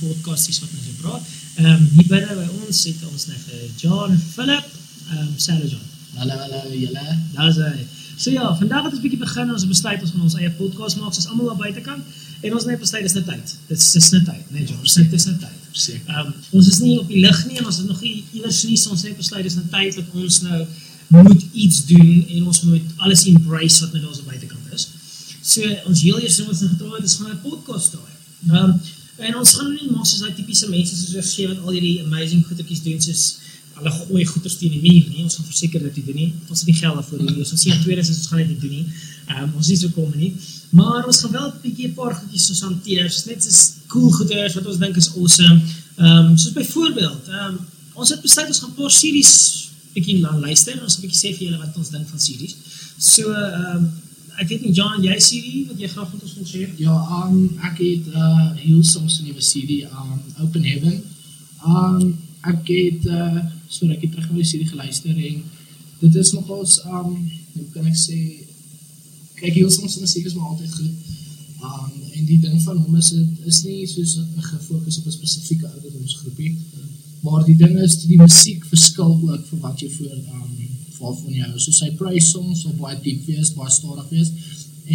podcasties 0.00 0.60
wat 0.62 0.72
ons 0.76 0.86
so 0.88 1.02
praat. 1.02 1.22
Ehm 1.58 1.70
um, 1.74 1.86
hier 1.96 2.08
binne 2.10 2.34
by 2.40 2.48
ons 2.62 2.82
het 2.88 3.04
ons 3.12 3.26
net 3.30 3.40
vir 3.48 3.62
John 3.82 4.18
Philip. 4.34 4.66
Ehm 5.10 5.22
um, 5.26 5.32
Sally 5.36 5.68
John. 5.68 5.86
Hallo 6.18 6.38
hallo 6.42 6.74
julle. 6.74 7.06
Daar's 7.36 7.60
hy. 7.62 7.86
So 8.18 8.30
ja, 8.34 8.56
vandag 8.58 8.84
het 8.84 8.92
ons 8.92 9.00
'n 9.00 9.04
bietjie 9.06 9.22
begin 9.22 9.52
ons 9.52 9.66
besluit 9.66 10.02
ons 10.02 10.10
gaan 10.10 10.26
ons 10.28 10.34
eie 10.34 10.50
podcast 10.50 10.96
maak. 10.96 11.12
Ons 11.12 11.18
is 11.18 11.28
almal 11.30 11.46
daar 11.46 11.62
buitekant 11.66 12.02
en 12.40 12.54
ons 12.54 12.64
net 12.64 12.80
besluit 12.80 13.02
dis 13.02 13.14
net 13.18 13.26
tyd. 13.26 13.54
Dit 13.68 13.78
is 13.78 14.10
net 14.10 14.24
tyd, 14.24 14.44
nee 14.50 14.64
John. 14.66 14.82
Dis 14.82 14.96
net 14.96 15.10
dis 15.10 15.26
net 15.26 15.40
tyd. 15.40 15.58
Seker. 15.72 16.14
Ehm 16.14 16.26
um, 16.26 16.34
ons 16.50 16.68
is 16.68 16.78
nie 16.78 16.98
op 16.98 17.08
die 17.08 17.20
lig 17.20 17.46
nie 17.46 17.58
en 17.58 17.66
ons 17.66 17.78
is 17.78 17.86
nog 17.86 18.00
nie 18.00 18.24
iewers 18.32 18.62
nie. 18.64 18.76
So 18.76 18.90
ons 18.90 19.02
het 19.02 19.16
besluit 19.16 19.42
dis 19.42 19.54
net 19.54 19.70
tyd 19.70 19.94
dat 19.94 20.06
ons 20.14 20.40
nou 20.42 20.66
moet 21.08 21.44
iets 21.52 21.84
doen 21.86 22.26
en 22.28 22.46
ons 22.46 22.62
moet 22.62 22.86
alles 22.96 23.24
embrace 23.24 23.80
wat 23.80 23.92
nou 23.92 24.02
daar 24.04 24.14
so 24.14 24.22
buitekant 24.22 24.72
is. 24.74 24.88
So 25.42 25.62
ons 25.88 26.02
heel 26.02 26.18
ding 26.20 26.34
wat 26.36 26.48
ons 26.48 26.64
gedoen 26.74 26.94
het 26.96 27.04
is 27.04 27.14
gaan 27.20 27.30
'n 27.32 27.40
podcast 27.42 27.90
draai. 27.94 28.14
Ehm 28.48 28.64
um, 28.64 28.80
en 29.18 29.36
ons 29.40 29.54
gaan 29.58 29.70
nie 29.74 29.90
maak 29.90 30.06
soos 30.06 30.22
daai 30.22 30.34
tipiese 30.34 30.68
mense 30.70 30.96
soos 30.96 31.14
ons 31.22 31.34
sê 31.34 31.46
wat 31.50 31.58
al 31.64 31.74
hierdie 31.76 32.00
amazing 32.04 32.44
goedertjies 32.46 32.82
doen 32.86 33.00
soos 33.02 33.24
hulle 33.78 33.92
gooi 33.94 34.24
goeders 34.26 34.56
teen 34.58 34.72
die 34.74 34.82
muur 34.82 35.04
nie. 35.12 35.22
Ons 35.22 35.36
gaan 35.38 35.46
verseker 35.46 35.82
dat 35.82 35.94
dit 35.94 36.06
doen 36.08 36.16
nie. 36.18 36.32
Ons 36.50 36.64
het 36.64 36.70
nie 36.70 36.78
geld 36.80 36.96
daarvoor 36.98 37.20
nie. 37.22 37.36
Ons 37.44 37.52
sien 37.62 37.76
tweedens 37.84 38.10
ons 38.10 38.30
gaan 38.30 38.40
dit 38.42 38.60
doen 38.64 38.74
nie. 38.74 38.86
Ehm 39.28 39.44
um, 39.44 39.52
ons 39.60 39.68
is 39.70 39.84
so 39.84 39.94
kom 39.94 40.10
nie. 40.16 40.32
Maar 40.78 41.06
ons 41.06 41.20
gaan 41.22 41.34
wel 41.36 41.46
'n 41.46 41.60
bietjie 41.62 41.88
'n 41.88 41.94
paar 41.94 42.14
goedjies 42.14 42.48
ons 42.54 42.62
hanteer. 42.66 43.10
Soos 43.10 43.26
net 43.30 43.42
soos 43.42 43.60
cool 43.92 44.10
goeders 44.18 44.54
wat 44.58 44.66
ons 44.66 44.78
dink 44.78 44.96
is 44.96 45.10
awesome. 45.14 45.62
Ehm 45.96 46.26
um, 46.30 46.36
soos 46.36 46.52
byvoorbeeld, 46.52 47.28
ehm 47.28 47.54
um, 47.54 47.58
ons 47.94 48.10
het 48.10 48.20
besluit 48.20 48.48
ons 48.48 48.60
gaan 48.60 48.70
'n 48.70 48.80
paar 48.80 48.90
series 48.90 49.34
bietjie 49.94 50.20
luister 50.20 50.82
ons 50.82 50.98
'n 50.98 51.02
bietjie 51.02 51.20
sê 51.22 51.30
vir 51.36 51.44
julle 51.48 51.58
wat 51.64 51.76
ons 51.76 51.90
dink 51.90 52.08
van 52.08 52.20
series. 52.20 52.54
So 52.98 53.32
ehm 53.32 53.76
um, 53.76 53.92
ek 54.38 54.48
weet 54.48 54.64
nie 54.64 54.72
John, 54.76 55.02
jy 55.02 55.16
serie 55.22 55.64
wat 55.66 55.80
jy 55.82 55.88
graag 55.90 56.12
met 56.14 56.22
ons 56.22 56.34
wil 56.38 56.46
share? 56.46 56.72
Ja, 56.78 56.94
um 57.18 57.38
ek 57.68 57.80
het 57.82 58.08
uh 58.14 58.50
heel 58.60 58.82
soms 58.86 59.18
'n 59.18 59.26
nuwe 59.26 59.42
CD 59.42 59.82
um 59.90 60.12
Open 60.44 60.64
Heaven. 60.64 61.02
Um 61.66 62.18
ek 62.52 62.70
het 62.70 63.06
uh 63.06 63.44
so 63.68 63.88
ek 63.90 64.02
het 64.06 64.12
terug 64.12 64.30
na 64.30 64.36
die 64.38 64.50
CD 64.50 64.68
geluister 64.70 65.16
en 65.30 65.42
dit 66.00 66.14
is 66.14 66.32
nogals 66.32 66.78
um 66.84 67.10
hoe 67.54 67.68
kan 67.74 67.86
ek 67.86 67.98
sê 67.98 68.18
kyk 69.40 69.54
heel 69.54 69.70
soms 69.70 69.94
die 69.94 70.02
musiek 70.06 70.26
is 70.26 70.34
maar 70.34 70.54
altyd 70.54 70.72
goed. 70.74 70.94
Um 71.62 71.92
en 72.14 72.24
die 72.30 72.40
ding 72.40 72.62
van 72.62 72.78
hom 72.78 72.96
is 72.96 73.10
dit 73.10 73.46
is 73.50 73.62
nie 73.64 73.86
soos 73.86 74.18
gefokus 74.50 74.98
op 74.98 75.06
'n 75.06 75.18
spesifieke 75.18 75.66
ouderdomsgroepie. 75.66 76.56
Maar 77.20 77.44
die 77.44 77.56
ding 77.56 77.78
is 77.82 77.98
die 78.06 78.18
musiek 78.20 78.64
verskil 78.66 79.16
ook 79.30 79.46
vir 79.50 79.62
wat 79.64 79.80
jy 79.82 79.90
voor 79.96 80.14
um 80.18 80.54
waarvan 80.98 81.34
jy 81.34 81.44
hou. 81.46 81.58
So 81.62 81.74
sy 81.74 81.92
praise 81.98 82.26
songs 82.26 82.64
sal 82.64 82.74
baie 82.78 82.96
diep 83.02 83.26
wees, 83.28 83.52
baie 83.54 83.70
stadig 83.70 84.08
wees 84.10 84.32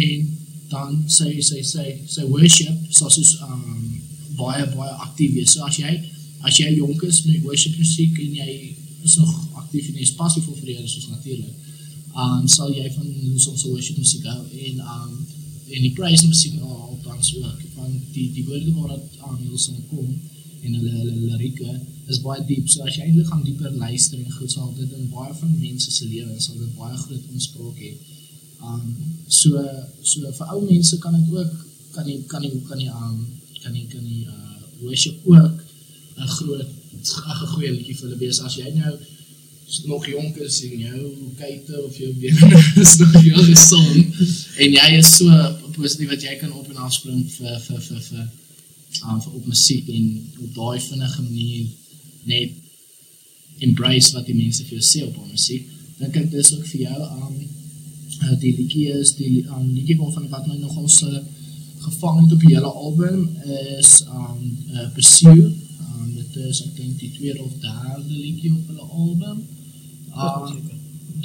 en 0.04 0.26
dan 0.72 0.98
sy 1.08 1.30
sy 1.44 1.62
sy 1.64 1.84
sy 2.10 2.24
worship 2.28 2.88
sal 2.92 3.12
soos 3.12 3.36
um 3.46 4.00
baie 4.38 4.66
baie 4.74 4.96
aktief 5.06 5.36
wees. 5.36 5.54
So 5.54 5.64
as 5.68 5.78
jy 5.80 5.94
as 6.44 6.60
jy 6.60 6.74
jonk 6.76 7.04
is 7.08 7.22
met 7.28 7.44
worship 7.44 7.76
musiek 7.80 8.18
en 8.20 8.36
jy 8.40 8.50
is 9.04 9.16
nog 9.20 9.32
aktief 9.62 9.88
en 9.88 10.00
jy 10.00 10.08
is 10.08 10.16
passievol 10.18 10.56
vir 10.60 10.72
die 10.72 10.88
soos 10.88 11.08
natuurlik. 11.12 11.56
Um 12.14 12.44
sal 12.48 12.72
jy 12.72 12.88
van 12.96 13.08
se 13.40 13.68
worship 13.70 14.00
musiek 14.00 14.28
hou 14.28 14.42
en 14.44 14.84
um 14.84 15.16
en 15.74 15.80
die 15.80 15.94
praise 15.96 16.28
musiek 16.28 16.60
al 16.60 16.98
tans 17.02 17.32
ook 17.40 17.60
van 17.74 17.92
die 18.12 18.28
die 18.32 18.44
woorde 18.44 18.72
waar 18.76 18.94
dit 18.94 19.20
aan 19.24 19.40
Hillsong 19.40 19.80
kom 19.88 20.12
en 20.64 20.76
hulle 20.78 20.92
hulle 20.98 21.14
lirieke 21.28 21.74
is 22.12 22.20
baie 22.24 22.44
diep. 22.48 22.68
So 22.72 22.84
as 22.86 22.96
jy 22.96 23.06
eintlik 23.06 23.30
gaan 23.30 23.44
dieper 23.46 23.72
luister 23.84 24.18
en 24.20 24.36
goed 24.38 24.52
sal 24.52 24.72
dit 24.78 24.92
in 24.98 25.10
baie 25.12 25.34
van 25.40 25.54
mense 25.60 25.90
se 25.96 26.08
lewens 26.10 26.48
sal 26.48 26.60
dit 26.60 26.76
baie 26.78 26.96
groot 27.04 27.30
inspraak 27.32 27.80
hê. 27.84 27.94
Um 28.64 28.84
so 29.40 29.64
so 30.02 30.34
vir 30.38 30.54
ou 30.54 30.60
mense 30.68 31.00
kan 31.04 31.16
dit 31.18 31.34
ook 31.38 31.52
kan 31.96 32.08
jy 32.10 32.20
kan 32.32 32.44
jy 32.46 32.52
kan 32.68 32.80
jy 32.80 32.92
um 33.08 33.18
kan 33.62 33.74
jy 33.74 33.84
kan 33.92 34.04
jy 34.12 34.22
uh 34.28 34.42
worship 34.84 35.16
ook 35.24 35.60
'n 36.18 36.28
groot 36.36 36.70
'n 36.94 37.52
goeie 37.54 37.70
liedjie 37.72 37.96
vir 37.98 38.08
hulle 38.08 38.22
wees 38.24 38.40
as 38.40 38.56
jy 38.60 38.70
nou 38.78 38.94
nog 39.84 40.06
jonk 40.06 40.36
is 40.36 40.62
en 40.62 40.78
jou 40.78 41.00
kuite 41.38 41.82
of 41.82 41.96
jou 41.96 42.12
bene 42.14 42.62
is 42.84 42.96
nog 42.96 43.12
heel 43.12 43.42
gesond 43.42 44.06
en 44.56 44.76
jy 44.78 44.88
is 44.98 45.16
so 45.16 45.28
positief 45.76 46.08
wat 46.12 46.22
jy 46.22 46.36
kan 46.40 46.52
op 46.52 46.68
en 46.70 46.82
af 46.86 46.92
spring 46.92 47.24
vir 47.36 47.60
vir 47.66 47.80
vir 47.88 48.02
vir 48.08 48.26
um, 49.02 49.20
vir 49.20 49.32
op 49.38 49.46
musiek 49.46 49.88
en 49.88 50.06
op 50.46 50.54
daai 50.58 50.80
vinnige 50.80 51.22
manier 51.22 51.66
net 52.30 52.50
embrace 53.64 54.12
wat 54.16 54.26
die 54.26 54.36
mense 54.38 54.64
vir 54.64 54.78
jou 54.78 54.86
sê 54.90 55.04
op 55.06 55.18
musiek 55.30 55.68
dink 56.00 56.16
ek 56.22 56.30
dis 56.32 56.52
ook 56.56 56.66
vir 56.72 56.86
jou 56.86 57.08
um 57.08 57.36
uh, 58.22 58.36
die 58.40 58.54
liedjie 58.58 58.90
is 59.00 59.14
die 59.18 59.44
um, 59.46 59.70
liedjie 59.72 59.98
van 60.00 60.28
wat 60.32 60.46
my 60.50 60.58
nog 60.60 60.76
ons 60.82 61.00
uh, 61.08 61.22
gevang 61.84 62.22
het 62.22 62.36
op 62.36 62.46
die 62.46 62.54
hele 62.54 62.72
album 62.86 63.28
is 63.78 63.96
um 64.08 64.40
uh, 64.74 64.88
Pursue 64.96 65.50
um, 65.50 66.08
dit 66.14 66.38
is 66.48 66.62
ek 66.66 66.76
dink 66.78 66.98
die 67.02 67.12
tweede 67.18 67.42
of 67.44 67.58
derde 67.62 68.08
liedjie 68.10 68.54
op 68.54 68.72
hulle 68.72 68.88
album 69.02 69.44
um, 70.14 70.72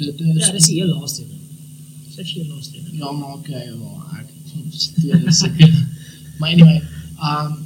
dit 0.00 0.20
is 0.20 0.46
Ja, 0.46 0.52
dis 0.52 0.66
die 0.70 0.80
heel 0.80 0.92
laaste 0.94 1.22
een. 1.22 1.40
Dis 2.16 2.32
die 2.32 2.46
laaste. 2.46 2.78
Ja, 2.92 3.12
maar 3.12 3.32
okay, 3.32 3.64
ja, 3.66 4.20
ek 4.20 4.28
steek 4.76 5.28
seker. 5.32 5.74
maar 6.38 6.50
anyway, 6.54 6.80
um 7.20 7.58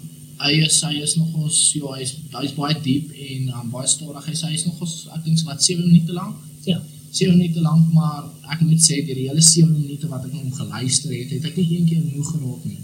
hy 0.44 0.53
is 0.66 0.81
hy 0.82 0.98
is 1.03 1.15
nog 1.16 1.34
ons 1.38 1.59
ja, 1.76 1.92
hy 1.94 2.03
is 2.03 2.16
hy 2.34 2.42
is 2.48 2.56
baie 2.56 2.75
diep 2.82 3.12
en 3.15 3.53
um, 3.54 3.70
baie 3.75 3.88
stadig. 3.88 4.26
Hy 4.28 4.34
sê 4.34 4.50
hy 4.50 4.59
is 4.59 4.66
nog 4.69 4.81
ons 4.82 4.94
ek 5.15 5.22
dink 5.26 5.44
wat 5.48 5.62
7 5.62 5.84
minute 5.84 6.16
lank. 6.16 6.41
Ja. 6.66 6.81
7 7.15 7.37
minute 7.37 7.62
lank, 7.62 7.92
maar 7.94 8.25
ek 8.50 8.65
moet 8.66 8.82
sê 8.82 8.98
die 9.06 9.28
hele 9.28 9.42
7 9.42 9.70
minute 9.70 10.10
wat 10.10 10.25
ek 10.26 10.34
hom 10.34 10.50
geluister 10.56 11.15
het, 11.15 11.31
het 11.37 11.47
ek 11.47 11.60
nie 11.60 11.69
een 11.76 11.87
keer 11.87 12.03
moeg 12.09 12.32
geraak 12.32 12.65
nie. 12.66 12.81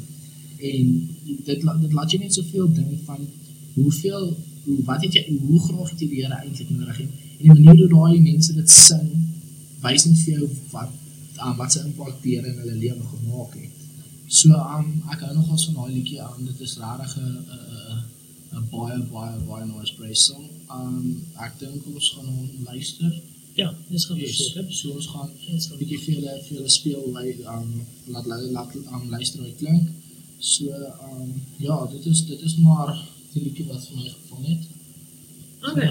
En 0.71 0.93
dit 1.49 1.67
dit 1.83 1.97
laat 1.99 2.15
jy 2.15 2.21
net 2.23 2.39
soveel 2.39 2.71
dink 2.77 3.03
van 3.09 3.27
hoeveel 3.75 4.31
hoe 4.65 4.79
wat 4.87 5.03
het 5.07 5.19
jy 5.19 5.25
hoe 5.41 5.61
graag 5.67 5.91
het 5.91 6.05
jy 6.05 6.09
die 6.13 6.23
Here 6.23 6.39
eintlik 6.39 6.71
nodig 6.71 7.03
het. 7.03 7.11
En 7.41 7.45
die 7.47 7.53
manier 7.55 7.83
hoe 7.83 7.91
daai 7.97 8.23
mense 8.23 8.55
dit 8.55 8.71
sing 8.77 9.11
wys 9.83 10.07
net 10.07 10.19
vir 10.23 10.39
jou 10.39 10.49
wat 10.75 10.91
um, 11.41 11.55
wat 11.59 11.73
se 11.73 11.83
impak 11.87 12.19
deur 12.23 12.47
in 12.47 12.59
hulle 12.63 12.77
lewe 12.77 13.05
gemaak 13.13 13.55
het. 13.57 13.70
So 14.39 14.55
um 14.55 14.89
ek 15.13 15.25
hou 15.27 15.33
nogals 15.35 15.65
van 15.69 15.77
daai 15.81 15.95
liedjie 15.97 16.21
aan. 16.23 16.39
Um, 16.39 16.47
dit 16.47 16.61
is 16.67 16.77
regtig 16.83 17.17
'n 17.19 17.37
'n 17.57 18.59
'n 18.59 18.69
baie 18.75 18.99
baie 19.15 19.37
baie 19.49 19.65
nice 19.67 19.95
praise 19.99 20.23
song. 20.29 20.47
Um 20.79 20.97
ek 21.47 21.59
dink 21.63 21.87
ons 21.87 22.11
gaan 22.15 22.29
hom 22.37 22.49
luister. 22.71 23.13
Ja, 23.61 23.69
dis 23.89 24.05
gaan 24.07 24.19
Yes. 24.19 24.43
So 24.81 24.93
ons 24.99 25.09
gaan 25.13 25.31
Dis 25.47 25.67
gaan 25.67 25.77
'n 25.79 25.83
bietjie 25.83 26.01
vir 26.05 26.15
hulle 26.19 26.35
vir 26.45 26.57
hulle 26.59 26.73
speel 26.79 27.03
lei 27.17 27.29
um 27.55 27.69
laat 28.13 28.27
laat 28.31 28.43
laat 28.57 28.77
um 28.95 29.05
luister 29.15 29.39
hoe 29.41 29.49
dit 29.49 29.59
klink. 29.63 29.89
So 30.39 30.65
um 31.09 31.31
ja, 31.69 31.77
dit 31.93 32.07
is 32.13 32.27
dit 32.27 32.41
is 32.49 32.57
maar 32.67 32.91
die 33.33 33.43
liedjie 33.47 33.67
wat 33.71 33.83
vir 33.87 33.97
my 33.97 34.09
gevang 34.09 34.47
het. 34.53 34.63
Okay. 35.71 35.91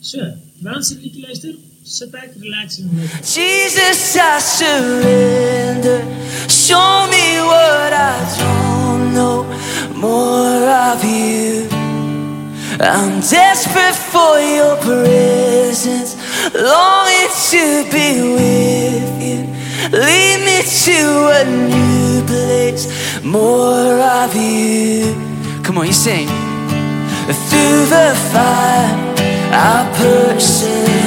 So, 0.00 0.18
wanneer 0.64 0.86
jy 0.88 0.96
liedjie 1.02 1.22
luister, 1.26 1.56
sit 1.84 2.12
back, 2.12 2.30
relax 2.36 2.78
en 2.78 2.90
luister. 2.92 3.20
Jesus, 3.24 4.16
I 4.16 4.38
surrender. 4.40 6.02
Show 6.48 7.06
me 7.10 7.40
what 7.40 7.92
I 7.92 8.16
don't 8.38 9.14
know. 9.14 9.44
More 9.96 10.68
of 10.68 11.04
you. 11.04 11.68
I'm 12.80 13.20
desperate 13.20 13.94
for 13.94 14.38
your 14.40 14.76
presence. 14.76 16.16
Longing 16.54 17.30
to 17.50 17.84
be 17.90 18.08
with 18.36 19.22
you. 19.22 19.40
Lead 19.92 20.38
me 20.44 20.62
to 20.84 21.00
a 21.38 21.44
new 21.44 22.22
place. 22.26 22.88
More 23.22 24.00
of 24.00 24.34
you. 24.34 25.14
Come 25.62 25.78
on, 25.78 25.86
you 25.86 25.92
sing. 25.92 26.28
Through 27.48 27.86
the 27.86 28.14
fire, 28.32 29.14
I'll 29.52 29.86
persevere. 29.94 30.99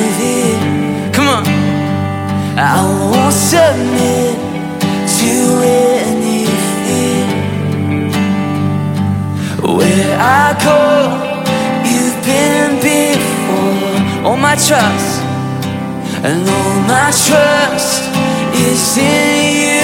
I 2.56 2.86
won't 2.86 3.34
submit 3.34 4.38
to 5.18 5.34
anything. 5.66 7.28
Where 9.76 10.18
I 10.20 10.54
go, 10.62 10.80
you've 11.90 12.20
been 12.24 12.78
before. 12.80 14.28
All 14.28 14.38
my 14.38 14.56
trust, 14.56 15.22
and 16.24 16.48
all 16.48 16.80
my 16.86 17.10
trust 17.26 18.04
is 18.54 18.98
in 18.98 19.56
you. 19.66 19.82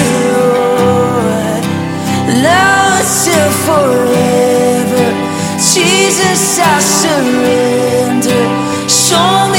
Now 2.40 3.00
until 3.00 3.50
forever, 3.66 5.08
Jesus, 5.58 6.58
I 6.60 6.78
surrender. 6.78 8.42
Show 8.88 9.49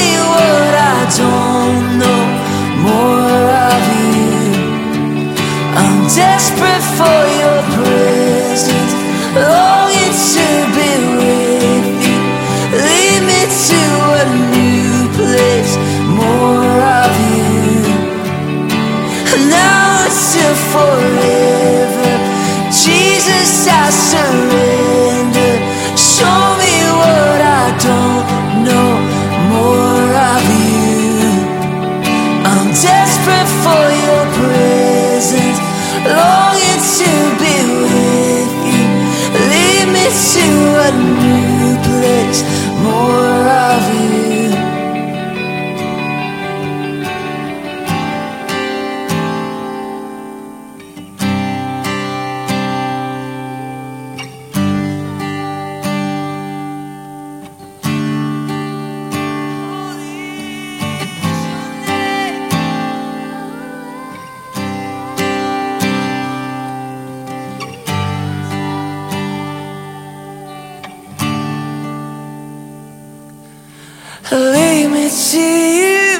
Lead 74.31 74.87
me 74.91 75.09
to 75.09 75.39
you 75.39 76.19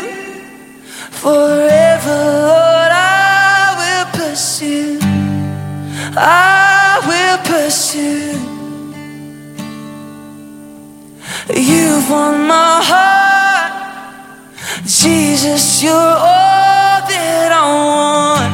forever, 1.11 2.17
Lord. 2.49 2.91
I 2.91 3.73
will 3.79 4.05
pursue. 4.11 4.99
I 6.17 6.99
will 7.07 7.37
pursue. 7.47 8.35
You've 11.55 12.09
won 12.09 12.47
my 12.47 12.81
heart, 12.83 14.03
Jesus. 14.85 15.81
You're 15.81 15.93
all 15.93 16.99
that 17.07 17.51
I 17.53 17.63
want. 17.63 18.53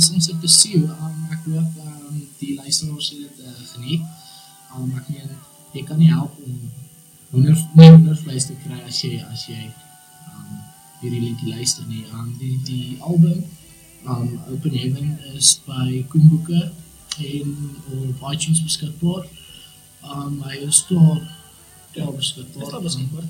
Siels 0.00 0.16
ons 0.16 0.28
op 0.32 0.40
besuur. 0.40 0.84
Um, 1.04 1.16
ek 1.34 1.42
hoop 1.44 1.80
um, 1.84 2.20
die 2.40 2.54
luisteraars 2.56 3.08
het 3.12 3.18
dit 3.20 3.40
uh, 3.44 3.50
geniet. 3.74 4.04
Um, 4.72 4.92
ek 4.96 5.08
meen, 5.12 5.34
jy 5.74 5.82
kan 5.84 5.98
nie 6.00 6.08
help 6.08 6.38
om 6.40 6.54
hoender, 7.34 7.58
nie 7.76 7.88
hoendervlees 7.90 8.46
te 8.48 8.56
kry 8.62 8.78
as 8.86 9.00
jy, 9.04 9.18
as 9.28 9.44
jy 9.50 9.58
um, 10.30 10.54
hierdie 11.02 11.20
liedjie 11.26 11.52
luister 11.52 11.84
nie. 11.90 12.06
Um, 12.14 12.30
die, 12.40 12.54
die 12.64 12.96
album 13.04 13.42
um, 14.06 14.38
Open 14.54 14.78
Heaven 14.78 15.12
is 15.34 15.52
by 15.66 16.00
Koenboeke 16.14 16.62
en 17.20 17.52
op 17.98 18.24
iTunes 18.32 18.64
beskikbaar. 18.64 19.28
Um, 20.00 20.40
hy 20.46 20.62
is 20.64 20.80
daar 20.88 21.20
daar 21.98 22.14
beskikbaar. 22.16 22.70
Is 22.70 22.88
beskikbaar. 22.88 23.28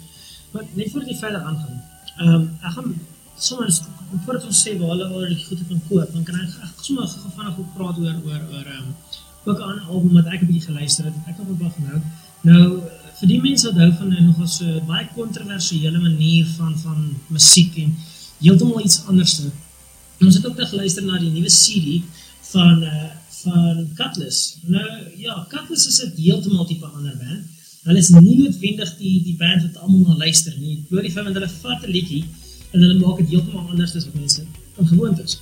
Maar 0.54 0.70
net 0.78 0.94
voordat 0.94 1.10
jy 1.10 1.18
verder 1.24 1.50
aangaan. 1.50 1.82
Ehm 2.20 2.34
um, 2.36 2.46
ek 2.62 2.78
gaan 2.78 2.94
sommer 3.40 3.74
voordat 4.24 4.44
ons 4.44 4.62
sê 4.64 4.76
waar 4.78 4.92
hulle 4.94 5.06
al 5.06 5.26
die 5.28 5.44
goede 5.44 5.64
kan 5.68 5.82
koop, 5.88 6.12
dan 6.12 6.22
kan 6.28 6.40
ek 6.40 6.84
sommer 6.86 7.08
gou 7.08 7.30
vinnig 7.36 7.58
ook 7.58 7.74
praat 7.76 7.98
oor 7.98 8.16
oor 8.28 8.42
oor 8.54 8.66
ehm 8.66 8.88
um, 8.88 8.94
ook 9.48 9.60
aan 9.66 9.78
album 9.88 10.12
wat 10.18 10.26
ek 10.26 10.42
'n 10.42 10.46
bietjie 10.50 10.68
geluister 10.68 11.04
het. 11.04 11.14
Ek 11.30 11.36
het 11.38 11.58
baie 11.58 11.72
van 11.76 11.86
hou. 11.90 12.00
Nou 12.50 12.64
vir 13.20 13.28
die 13.28 13.40
mense 13.40 13.66
wat 13.68 13.78
hou 13.82 13.92
van 14.00 14.08
nogal 14.26 14.48
so 14.48 14.80
baie 14.88 15.08
kontroversiële 15.14 15.98
manier 15.98 16.46
van 16.58 16.72
van 16.84 16.98
musiek 17.36 17.76
en 17.84 17.96
heeltemal 18.40 18.84
iets 18.84 19.04
anders 19.06 19.34
te. 19.38 19.50
Ons 20.20 20.34
het 20.36 20.46
ook 20.46 20.56
nog 20.56 20.68
geluister 20.68 21.04
na 21.04 21.18
die 21.18 21.32
nuwe 21.36 21.52
CD 21.62 22.02
van 22.52 22.82
uh 22.82 23.08
van 23.40 23.88
Cutlass. 23.94 24.58
Nou 24.62 24.88
ja, 25.16 25.46
Cutlass 25.48 25.86
is 25.86 26.02
'n 26.04 26.12
heeltemal 26.16 26.66
tipe 26.66 26.86
ander 26.86 27.16
band. 27.16 27.44
Hulle 27.82 27.98
is 27.98 28.08
nie 28.08 28.36
noodwendig 28.36 28.90
die 28.98 29.22
die 29.22 29.36
band 29.36 29.62
wat 29.62 29.76
almal 29.82 30.00
na 30.00 30.16
luister 30.16 30.54
nie. 30.58 30.84
Hoor 30.90 31.02
die 31.02 31.12
feit 31.12 31.24
dat 31.24 31.34
hulle 31.34 31.48
vat 31.48 31.86
'n 31.86 31.90
liedjie 31.90 32.24
en 32.70 32.80
hulle 32.80 32.98
maak 33.00 33.16
dit 33.22 33.32
heeltemal 33.34 33.68
anders 33.68 33.94
as 33.96 34.06
wat 34.08 34.14
mense 34.14 34.44
van 34.76 34.86
gewoond 34.86 35.22
is. 35.24 35.40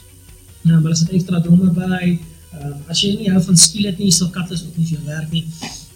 Nou, 0.62 0.80
hulle 0.82 0.96
sit 0.96 1.10
extra 1.16 1.40
drome 1.40 1.70
by. 1.76 2.18
Ehm 2.58 2.70
um, 2.70 2.78
as 2.92 3.02
jy 3.04 3.12
nie 3.18 3.28
hou 3.32 3.42
van 3.44 3.58
skielik 3.60 3.98
nie, 4.00 4.10
sal 4.14 4.30
Cutlass 4.34 4.64
ook 4.64 4.76
nie 4.80 4.86
vir 4.88 4.96
jou 4.96 5.04
werk 5.06 5.34
nie. 5.34 5.44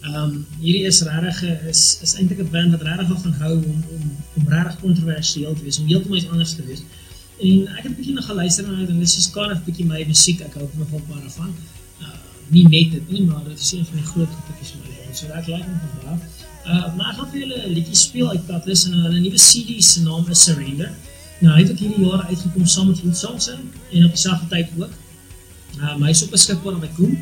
Ehm 0.03 0.17
um, 0.21 0.33
hierdie 0.61 0.85
is 0.89 1.01
regtig 1.07 1.63
is 1.71 1.81
is 2.05 2.15
eintlik 2.19 2.43
'n 2.43 2.51
band 2.51 2.75
wat 2.75 2.85
regtig 2.87 3.07
daarvan 3.11 3.33
hou 3.43 3.53
om 3.57 3.79
om 3.95 4.03
om 4.37 4.51
regtig 4.55 4.79
kontroversieel 4.81 5.55
te 5.55 5.63
wees, 5.63 5.79
om 5.79 5.87
heeltemal 5.87 6.17
iets 6.17 6.29
anders 6.29 6.55
te 6.55 6.65
wees. 6.69 6.83
En 7.39 7.67
ek 7.77 7.83
het 7.83 7.91
'n 7.91 7.95
bietjie 7.99 8.13
na 8.13 8.21
geluister 8.21 8.65
en 8.65 8.85
dit 8.85 9.01
is 9.01 9.31
kind 9.31 9.51
of 9.51 9.63
bietjie 9.65 9.85
my 9.85 10.03
musiek. 10.07 10.41
Ek 10.41 10.53
hou 10.53 10.69
nogal 10.77 11.01
baie 11.07 11.21
daarvan. 11.21 11.55
Uh, 12.01 12.17
nie 12.47 12.67
net 12.67 12.91
dit 12.91 13.09
nie, 13.11 13.23
maar 13.25 13.43
dit 13.43 13.59
is 13.59 13.71
een 13.71 13.85
van 13.85 13.97
die 13.97 14.09
groot 14.11 14.29
goedjies 14.45 14.71
van 14.71 14.79
my 14.83 14.89
lewe. 14.93 15.15
So 15.15 15.25
ek 15.27 15.47
like 15.47 15.65
hom 15.65 15.79
van 15.83 15.93
baie. 16.03 16.17
Uh, 16.63 16.95
maar 16.95 17.09
ek 17.11 17.17
gaan 17.17 17.29
vir 17.31 17.39
julle 17.39 17.57
'n 17.67 17.73
liedjie 17.73 17.95
speel 17.95 18.29
uit 18.29 18.45
Cutlass 18.45 18.85
en 18.85 18.93
hulle 18.93 19.19
nuwe 19.19 19.41
CD 19.49 19.83
se 19.83 20.01
naam 20.03 20.29
is 20.29 20.43
Surrender. 20.43 20.91
Nou, 21.43 21.53
hy 21.57 21.61
het 21.65 21.71
ook 21.73 21.81
hierdie 21.83 22.05
jaar 22.05 22.21
uitgekom 22.29 22.67
saam 22.71 22.87
met 22.87 22.99
Food 23.03 23.17
Samson 23.19 23.63
en 23.91 24.05
op 24.05 24.11
dieselfde 24.15 24.47
tyd 24.47 24.69
ook. 24.79 24.91
Maar 25.77 26.05
hy 26.07 26.11
is 26.15 26.23
ook 26.23 26.29
beskikbaar 26.31 26.77
by 26.79 26.89
Koen. 26.95 27.17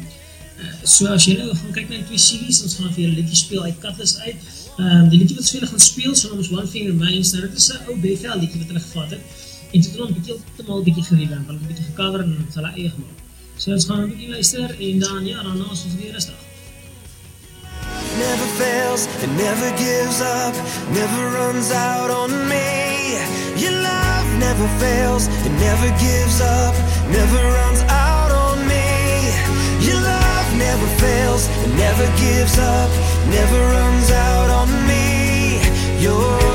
Uh, 0.62 0.74
so 0.86 1.10
as 1.10 1.26
jy 1.26 1.40
nou 1.40 1.56
gaan 1.58 1.72
kyk 1.74 1.88
na 1.90 2.02
die 2.04 2.06
twee 2.12 2.22
CD's, 2.22 2.60
ons 2.68 2.76
gaan 2.78 2.92
vir 2.94 3.08
julle 3.08 3.18
liedjie 3.18 3.40
speel 3.40 3.64
uit 3.66 3.80
Cutlass 3.82 4.20
uit. 4.28 4.44
Um, 4.76 5.08
die 5.10 5.24
liedjie 5.24 5.40
wat 5.40 5.50
vir 5.50 5.58
julle 5.58 5.72
gaan 5.72 5.84
speel, 5.88 6.14
se 6.20 6.30
naam 6.30 6.44
is 6.44 6.52
One 6.54 6.70
Thing 6.70 6.92
Remains. 6.92 7.34
Nou, 7.34 7.48
dit 7.48 7.58
is 7.64 7.72
'n 7.74 7.90
ou 7.90 7.98
Bethel 8.04 8.38
liedjie 8.44 8.62
wat 8.62 8.76
hulle 8.76 8.84
gevat 8.86 9.18
het. 9.18 9.42
En 9.72 9.82
toe 9.82 9.90
het 9.90 9.98
hulle 9.98 10.06
hom 10.06 10.16
bietjie 10.20 10.36
heeltemal 10.36 10.78
'n 10.78 10.86
bietjie 10.90 11.08
gerevamp, 11.10 11.48
hulle 11.48 11.58
het 11.58 11.66
'n 11.66 11.72
bietjie 11.74 11.90
gecover 11.90 12.24
en 12.28 12.38
het 12.46 12.56
hulle 12.62 12.72
eie 12.78 12.90
gemaak. 12.94 13.18
So 13.58 13.72
ons 13.72 13.86
gaan 13.90 14.04
'n 14.04 14.10
bietjie 14.14 14.30
luister 14.30 14.70
en 14.88 15.00
dan 15.00 15.26
ja, 15.26 15.44
dan 15.44 15.58
is 15.72 15.84
ons 15.86 15.98
weer 15.98 16.14
rustig. 16.14 16.51
Never 18.28 18.48
fails, 18.64 19.02
it 19.24 19.32
never 19.46 19.70
gives 19.78 20.22
up, 20.22 20.54
never 21.00 21.22
runs 21.40 21.72
out 21.72 22.10
on 22.22 22.30
me. 22.54 23.18
Your 23.62 23.76
love 23.92 24.28
never 24.46 24.68
fails, 24.84 25.24
it 25.48 25.54
never 25.68 25.90
gives 26.08 26.38
up, 26.42 26.76
never 27.18 27.42
runs 27.58 27.82
out 27.90 28.32
on 28.46 28.58
me. 28.72 28.88
Your 29.88 30.00
love 30.14 30.48
never 30.68 30.88
fails, 31.04 31.44
it 31.66 31.74
never 31.86 32.08
gives 32.26 32.56
up, 32.60 32.90
never 33.38 33.60
runs 33.78 34.10
out 34.12 34.50
on 34.60 34.70
me. 34.90 35.06
Your 36.06 36.51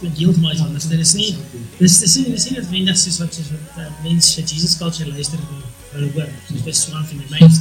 dit 0.00 0.08
klink 0.08 0.16
heeltemal 0.18 0.52
iets 0.52 0.62
anders. 0.64 0.86
Dit 0.88 1.00
is 1.06 1.12
nie 1.14 1.36
dis 1.78 1.98
dis 2.00 2.16
nie 2.16 2.30
dis 2.32 2.44
nie 2.48 2.56
noodwendig 2.58 2.96
soos 2.98 3.18
wat 3.22 3.34
soos 3.34 3.50
wat 3.52 3.78
uh, 3.84 3.90
mense 4.04 4.40
Jesus 4.40 4.76
culture 4.80 5.10
luister 5.12 5.38
en 5.38 5.62
hulle 5.92 6.10
hoor. 6.16 6.28
So 6.48 6.54
dit 6.54 6.72
is 6.74 6.86
one 6.92 7.04
van 7.04 7.16
your 7.22 7.30
mains. 7.36 7.60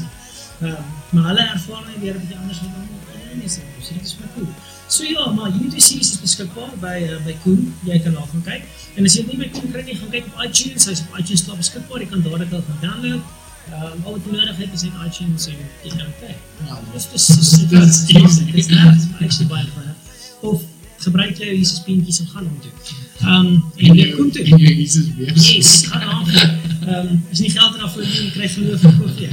Ehm 0.62 0.84
maar 1.16 1.30
hulle 1.32 1.46
ervaar 1.56 1.84
net 1.88 2.00
weer 2.04 2.16
'n 2.16 2.20
bietjie 2.24 2.38
anders 2.42 2.62
met 2.62 2.72
hom. 2.78 2.88
En 3.32 3.40
dis 3.44 3.54
so 3.54 3.94
dit 3.94 4.06
is 4.06 4.16
maar 4.20 4.30
cool. 4.36 4.48
So 4.88 5.04
ja, 5.04 5.26
maar 5.32 5.52
hierdie 5.52 5.82
series 5.82 6.12
is 6.12 6.22
beskikbaar 6.22 6.72
by 6.82 6.96
uh, 7.10 7.18
by 7.26 7.36
Koen. 7.44 7.74
Jy 7.86 8.00
kan 8.00 8.14
daar 8.14 8.28
gaan 8.32 8.44
kyk. 8.48 8.64
En 8.96 9.06
as 9.06 9.14
jy 9.14 9.22
dit 9.26 9.34
nie 9.34 9.42
by 9.44 9.50
Koen 9.54 9.72
kry 9.72 9.84
nie, 9.86 9.96
gaan 10.00 10.10
kyk 10.16 10.26
op 10.32 10.42
iTunes. 10.46 10.86
Hy's 10.90 11.04
op 11.06 11.20
iTunes 11.20 11.46
daar 11.46 11.60
beskikbaar. 11.62 12.02
Jy 12.02 12.10
kan 12.14 12.22
dadelik 12.26 12.54
al 12.54 12.64
gaan 12.70 12.82
download. 12.88 13.22
Ehm 13.70 14.06
al 14.06 14.12
wat 14.16 14.26
jy 14.26 14.32
nodig 14.34 14.58
het 14.64 14.74
is 14.74 14.82
net 14.88 14.98
iTunes 15.06 15.46
en 15.52 15.58
jy 15.84 15.92
kan 15.98 16.12
kyk. 16.24 16.40
Ja, 16.68 16.80
Dis 16.94 17.06
dis 17.14 17.28
dis 17.28 18.06
dis 18.10 18.36
dis 18.54 18.68
dis 18.68 19.08
actually 19.22 19.48
baie 19.54 19.68
fyn. 19.76 19.94
Of 20.42 20.62
gebruik 21.06 21.38
jy 21.40 21.54
Jesus 21.58 21.82
peentjies 21.86 22.20
en 22.24 22.28
gaan 22.34 22.48
hom 22.48 22.60
toe. 22.64 22.72
Ehm 23.20 23.52
en 23.88 23.96
jy 24.00 24.10
kom 24.16 24.32
toe. 24.32 24.44
En 24.44 24.58
jy 24.60 24.74
Jesus 24.82 25.08
weer. 25.18 25.34
Yes, 25.36 25.72
gaan 25.88 26.02
aan. 26.02 26.26
Ehm 26.90 27.16
is 27.32 27.40
nie 27.44 27.52
geld 27.54 27.78
daarvoor 27.80 28.04
nie, 28.06 28.16
jy 28.24 28.30
kry 28.36 28.48
geloof 28.56 28.84
en 28.90 28.98
koop 29.00 29.20
jy. 29.20 29.30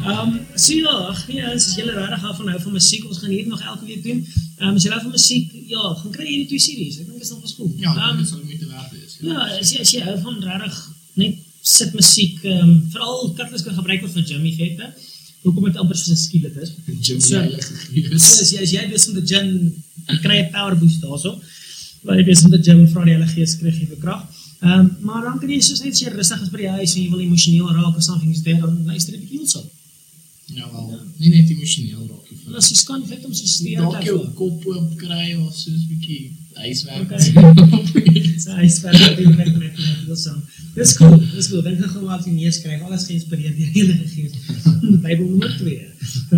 Ehm 0.00 0.32
so 0.54 0.74
ja, 0.78 0.94
ag 1.12 1.20
nee, 1.28 1.44
as 1.54 1.68
jy 1.76 1.84
regtig 1.88 2.24
hou 2.26 2.34
van 2.40 2.48
hou 2.54 2.60
van 2.66 2.72
musiek, 2.78 3.04
ons 3.08 3.18
gaan 3.18 3.30
hier 3.34 3.46
nog 3.48 3.60
elke 3.72 3.84
week 3.90 4.02
doen. 4.04 4.24
Ehm 4.58 4.74
as 4.76 4.84
jy 4.86 4.90
hou 4.94 5.02
van 5.06 5.14
musiek, 5.18 5.52
ja, 5.74 5.82
gaan 6.02 6.12
kry 6.16 6.26
hierdie 6.28 6.48
twee 6.54 6.64
series. 6.68 6.98
Ek 7.00 7.06
dink 7.06 7.18
dit 7.20 7.28
is 7.28 7.30
nog 7.34 7.44
wel 7.44 7.54
cool. 7.56 7.72
Ja, 7.84 7.94
Ehm, 7.96 8.16
dit 8.18 8.28
sal 8.28 8.40
moet 8.44 8.66
werd 8.72 8.90
wees. 8.96 9.16
Ja, 9.20 9.38
as 9.60 9.72
jy 9.72 9.80
as 9.86 9.94
jy 9.96 10.02
hou 10.08 10.18
van 10.26 10.42
regtig 10.48 10.80
net 11.14 11.38
sit 11.62 11.92
musiek, 11.94 12.36
ehm 12.44 12.68
um, 12.68 12.76
veral 12.92 13.32
Cutlass 13.36 13.62
kan 13.66 13.74
gebruik 13.76 14.00
word 14.00 14.12
vir 14.16 14.22
Jimmy 14.32 14.52
effekte. 14.54 14.92
Hoekom 15.42 15.64
dit 15.64 15.76
amper 15.76 15.96
'n 15.96 16.16
skielik 16.16 16.56
is. 16.62 16.70
Jim 17.06 17.20
So- 17.20 17.40
So 18.18 18.40
as 18.42 18.50
jy 18.52 18.58
as 18.62 18.70
jy 18.72 18.82
besig 18.92 19.14
met 19.14 19.26
die 19.26 19.34
gym, 19.34 19.48
kry 20.24 20.36
'n 20.42 20.50
power 20.52 20.74
boost 20.76 21.00
daarso. 21.00 21.40
Waar 22.04 22.16
jy 22.18 22.24
besig 22.24 22.48
met 22.50 22.62
die 22.62 22.70
gym 22.70 22.86
vra 22.88 23.04
die 23.04 23.12
Heilige 23.14 23.34
Gees 23.34 23.56
kry 23.56 23.70
jy 23.70 23.86
vir 23.92 23.96
krag. 24.04 24.22
Ehm 24.62 24.80
um, 24.80 24.86
maar 25.00 25.22
dan 25.24 25.38
kan 25.40 25.48
jy 25.48 25.60
soos 25.60 25.80
net 25.82 25.98
jy 26.00 26.08
rustig 26.12 26.42
is 26.42 26.48
by 26.50 26.58
die 26.58 26.68
huis 26.78 26.94
en 26.94 27.02
jy 27.02 27.10
wil 27.10 27.20
emosioneel 27.20 27.68
raak 27.72 27.96
of 27.96 28.02
something 28.02 28.30
is 28.30 28.42
there, 28.42 28.60
dan 28.60 28.84
luister 28.86 29.14
jy 29.14 29.20
bietjie 29.20 29.38
hierso. 29.38 29.62
Ja, 30.52 30.66
wel, 30.72 31.00
nie 31.18 31.30
net 31.30 31.48
emosioneel 31.50 32.04
raak 32.10 32.26
nie. 32.30 32.38
En 32.48 32.54
as 32.56 32.68
jy 32.70 32.76
skan 32.76 33.06
vet 33.06 33.24
om 33.24 33.32
so 33.34 33.46
steek 33.46 33.76
Dalk 33.78 34.04
jou 34.04 34.18
kop 34.34 34.66
oop 34.66 34.96
kry 34.98 35.34
of 35.40 35.54
soos 35.56 35.80
'n 35.80 35.86
bietjie 35.88 36.32
huiswerk. 36.54 37.10
Okay. 37.10 37.32
So 38.40 38.54
hy 38.56 38.68
sê 38.72 38.88
dat 38.88 39.18
jy 39.20 39.26
net 39.28 39.52
net 39.58 39.76
net 39.76 40.04
dis. 40.08 40.28
Dis 40.76 40.94
cool. 40.96 41.18
Dis 41.34 41.50
cool. 41.50 41.62
Dink 41.66 41.82
gaan 41.84 42.06
wat 42.08 42.24
jy 42.24 42.32
meer 42.36 42.54
skryf. 42.56 42.80
Alles 42.86 43.04
geïnspireer 43.08 43.52
deur 43.56 43.72
die 43.74 43.84
Heilige 43.84 44.06
Gees. 44.14 44.68
Bybel 45.04 45.26
nommer 45.26 45.52
2. 45.58 45.74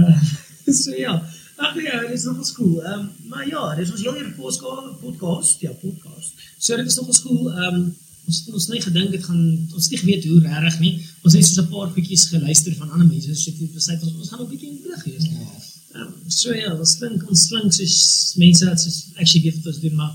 Uh, 0.01 0.17
so 0.83 0.97
ja. 0.99 1.15
Ag 1.63 1.77
ja, 1.79 2.01
dit 2.01 2.17
is 2.17 2.25
nogal 2.27 2.49
cool. 2.57 2.81
Ehm 2.83 3.05
um, 3.05 3.11
maar 3.31 3.47
ja, 3.47 3.75
dit 3.77 3.85
is 3.87 3.93
ons 3.95 4.01
heel 4.03 4.17
eerste 4.19 4.35
podcast, 4.35 4.97
podcast, 5.03 5.61
ja, 5.63 5.71
podcast. 5.85 6.43
So 6.59 6.77
dit 6.81 6.91
is 6.91 6.99
nogal 6.99 7.21
cool. 7.27 7.53
Ehm 7.53 7.77
um, 7.77 7.85
ons 8.27 8.41
het 8.41 8.55
ons 8.55 8.67
net 8.73 8.85
gedink 8.87 9.15
dit 9.15 9.25
gaan 9.29 9.45
ons 9.75 9.89
nie 9.93 10.01
geweet 10.03 10.27
hoe 10.31 10.41
regtig 10.49 10.81
nie. 10.83 10.93
Ons 11.23 11.39
het 11.39 11.47
so 11.47 11.63
'n 11.63 11.71
paar 11.71 11.95
goedjies 11.95 12.27
geluister 12.35 12.75
van 12.81 12.91
ander 12.91 13.07
mense. 13.07 13.35
So 13.45 13.55
dit 13.59 13.75
besluit 13.79 14.03
ons 14.03 14.19
ons 14.25 14.35
gaan 14.35 14.43
'n 14.43 14.51
bietjie 14.51 14.71
in 14.75 14.83
brug 14.89 15.07
wees. 15.07 15.31
Ehm 15.31 16.03
um, 16.03 16.13
so 16.27 16.51
ja, 16.55 16.75
ons 16.75 16.99
klink 16.99 17.31
ons 17.31 17.47
klink 17.53 17.79
soos 17.79 17.97
mense 18.43 18.67
wat 18.67 18.81
soos 18.81 18.99
actually 19.15 19.43
weet 19.47 19.63
wat 19.63 19.75
ons 19.75 19.83
doen, 19.87 19.97
maar 20.03 20.13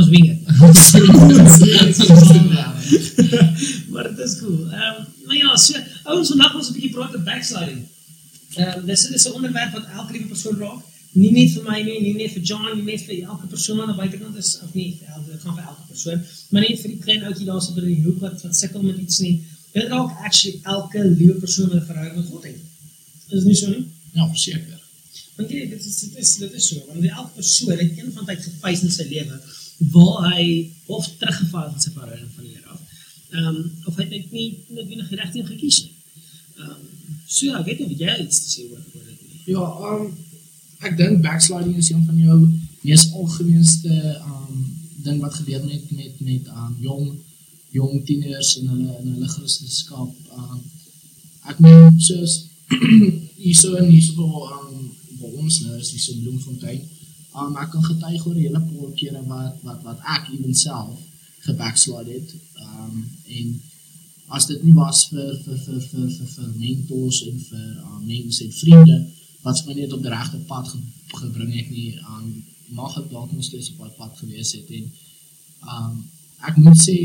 ons 0.00 0.08
wing 0.12 0.26
it. 0.32 0.40
maar 3.92 4.08
dit 4.08 4.18
is 4.26 4.38
cool. 4.40 4.58
Ehm 4.70 4.96
um, 5.00 5.04
maar 5.26 5.36
ja, 5.36 5.56
so 5.56 5.74
ouens 6.04 6.28
vandag 6.28 6.54
ons 6.54 6.68
'n 6.70 6.76
bietjie 6.76 6.92
praat 6.94 7.14
oor 7.14 7.24
backsliding. 7.30 7.80
Ehm 8.54 8.78
um, 8.78 8.86
dis 8.86 9.08
dis 9.12 9.26
'n 9.28 9.32
onderwerp 9.38 9.72
wat 9.72 9.86
elke 9.98 10.12
liewe 10.12 10.28
persoon 10.34 10.56
raak. 10.58 10.82
Nie 11.12 11.32
net 11.32 11.50
vir 11.56 11.64
my 11.64 11.80
nie, 11.82 12.00
nie 12.00 12.14
net 12.14 12.32
vir 12.36 12.42
John, 12.42 12.68
nie 12.76 12.84
net 12.92 13.02
vir 13.08 13.16
elke 13.24 13.46
persoon 13.46 13.80
aan 13.80 13.92
die 13.92 14.00
buitekant 14.02 14.36
is 14.36 14.50
of 14.64 14.74
nie, 14.74 15.00
elke 15.14 15.30
dit 15.32 15.40
gaan 15.40 15.56
vir 15.58 15.64
elke 15.72 15.86
persoon, 15.88 16.24
maar 16.50 16.62
net 16.68 16.80
vir 16.80 16.90
die 16.92 17.02
klein 17.04 17.22
ouetjie 17.24 17.46
daar 17.46 17.62
so 17.62 17.72
by 17.74 17.84
die 17.86 18.02
hoek 18.04 18.18
wat 18.20 18.42
wat 18.42 18.56
sukkel 18.56 18.82
met 18.82 18.98
iets 18.98 19.18
nie. 19.24 19.36
Dit 19.72 19.88
raak 19.88 20.24
actually 20.24 20.60
elke 20.62 21.04
liewe 21.04 21.34
persoon 21.44 21.68
wat 21.72 21.82
'n 21.82 21.86
verhouding 21.90 22.16
met 22.16 22.32
God 22.32 22.44
het. 22.44 22.60
Is 23.28 23.38
dit 23.38 23.44
nie 23.44 23.54
so 23.62 23.68
nie? 23.68 23.86
Ja, 24.12 24.28
verseker. 24.28 24.80
Want 25.36 25.50
jy, 25.50 25.68
dit 25.68 25.84
is 25.84 25.96
dit 26.00 26.16
is 26.16 26.36
dit 26.36 26.52
is 26.52 26.68
so, 26.68 26.82
want 26.86 27.04
elke 27.04 27.32
persoon 27.34 27.78
het 27.78 27.98
een 27.98 28.12
van 28.12 28.24
tyd 28.24 28.42
gefeis 28.44 28.82
in 28.82 28.90
sy 28.90 29.08
lewe 29.08 29.40
waar 29.76 30.32
hy 30.32 30.70
of 30.86 31.08
teruggeval 31.18 31.66
het 31.66 31.74
in 31.74 31.80
sy 31.80 31.90
verhouding 31.90 32.30
van 32.34 32.44
die 32.44 32.54
Here 32.54 32.68
af. 32.72 32.80
Ehm 33.30 33.46
um, 33.46 33.72
of 33.84 33.96
hy 33.96 34.02
het 34.02 34.14
net 34.14 34.30
nie 34.32 34.48
noodwendig 34.68 35.08
die 35.08 35.18
regte 35.20 35.38
een 35.38 35.50
gekies 35.54 35.82
nie. 35.84 35.94
Ehm 36.56 36.70
um, 36.70 36.86
so 37.26 37.46
ja, 37.46 37.58
ek 37.60 37.66
weet 37.66 37.82
nie 37.82 37.90
of 37.90 37.98
jy 38.00 38.14
iets 38.22 38.40
te 38.44 38.52
sê 38.54 38.64
oor 38.70 38.80
oor 38.94 39.04
dit 39.04 39.20
nie. 39.26 39.42
Ja, 39.52 39.66
um 39.90 40.08
ek 40.86 40.96
dink 40.96 41.22
backsliding 41.24 41.76
is 41.80 41.90
een 41.90 42.04
van 42.06 42.18
jou 42.20 42.38
mees 42.86 43.06
algemeenste 43.12 43.94
um 44.30 44.64
ding 45.06 45.20
wat 45.22 45.34
gebeur 45.34 45.64
met 45.64 45.90
met 45.90 46.20
met 46.20 46.50
um 46.54 46.76
jong 46.80 47.06
jong 47.76 48.04
tieners 48.08 48.56
in 48.60 48.68
hulle 48.72 48.98
in 49.02 49.12
hulle 49.14 49.28
Christendom. 49.28 50.12
Um 50.32 50.60
ek 51.52 51.60
meen 51.62 52.00
soos 52.00 52.44
hierso 53.44 53.76
en 53.80 53.90
hierso 53.90 54.26
um 54.58 54.92
by 55.20 55.32
ons 55.42 55.60
nou 55.64 55.78
is 55.80 55.92
hierso 55.94 56.16
Bloemfontein. 56.22 56.82
Um 57.36 57.56
ek 57.60 57.70
kan 57.74 57.84
getuig 57.84 58.26
oor 58.26 58.34
'n 58.34 58.44
hele 58.46 58.62
paar 58.70 58.92
kere 59.00 59.22
wat 59.32 59.56
wat 59.68 59.80
wat 59.88 59.98
ek 60.16 60.28
ewen 60.34 60.54
self 60.54 60.98
gebackslide 61.48 62.12
het. 62.18 62.34
Um 62.56 62.94
en 63.38 63.48
as 64.28 64.46
dit 64.46 64.62
nie 64.66 64.74
was 64.74 65.04
vir 65.10 65.36
vir 65.44 65.58
vir 65.64 65.80
vir 65.80 66.08
vir, 66.10 66.26
vir 66.34 66.48
mentors 66.58 67.22
en 67.28 67.38
vir 67.48 67.68
uh, 67.84 67.98
mense 68.02 68.44
en 68.44 68.52
vriende 68.52 68.98
wat 69.44 69.62
my 69.66 69.76
net 69.78 69.92
op 69.94 70.02
die 70.02 70.10
regte 70.10 70.40
pad 70.50 70.68
ge, 70.72 70.80
gebring 71.20 71.52
het 71.54 71.70
nie 71.70 71.94
aan 72.10 72.32
mag 72.74 72.96
ek 72.98 73.10
dalk 73.12 73.30
nog 73.32 73.44
steeds 73.46 73.70
op 73.74 73.84
daai 73.84 73.94
pad 74.00 74.18
gewees 74.22 74.52
het 74.58 74.70
en 74.78 74.88
um 75.76 75.94
ek 76.48 76.58
moet 76.60 76.80
sê 76.82 76.96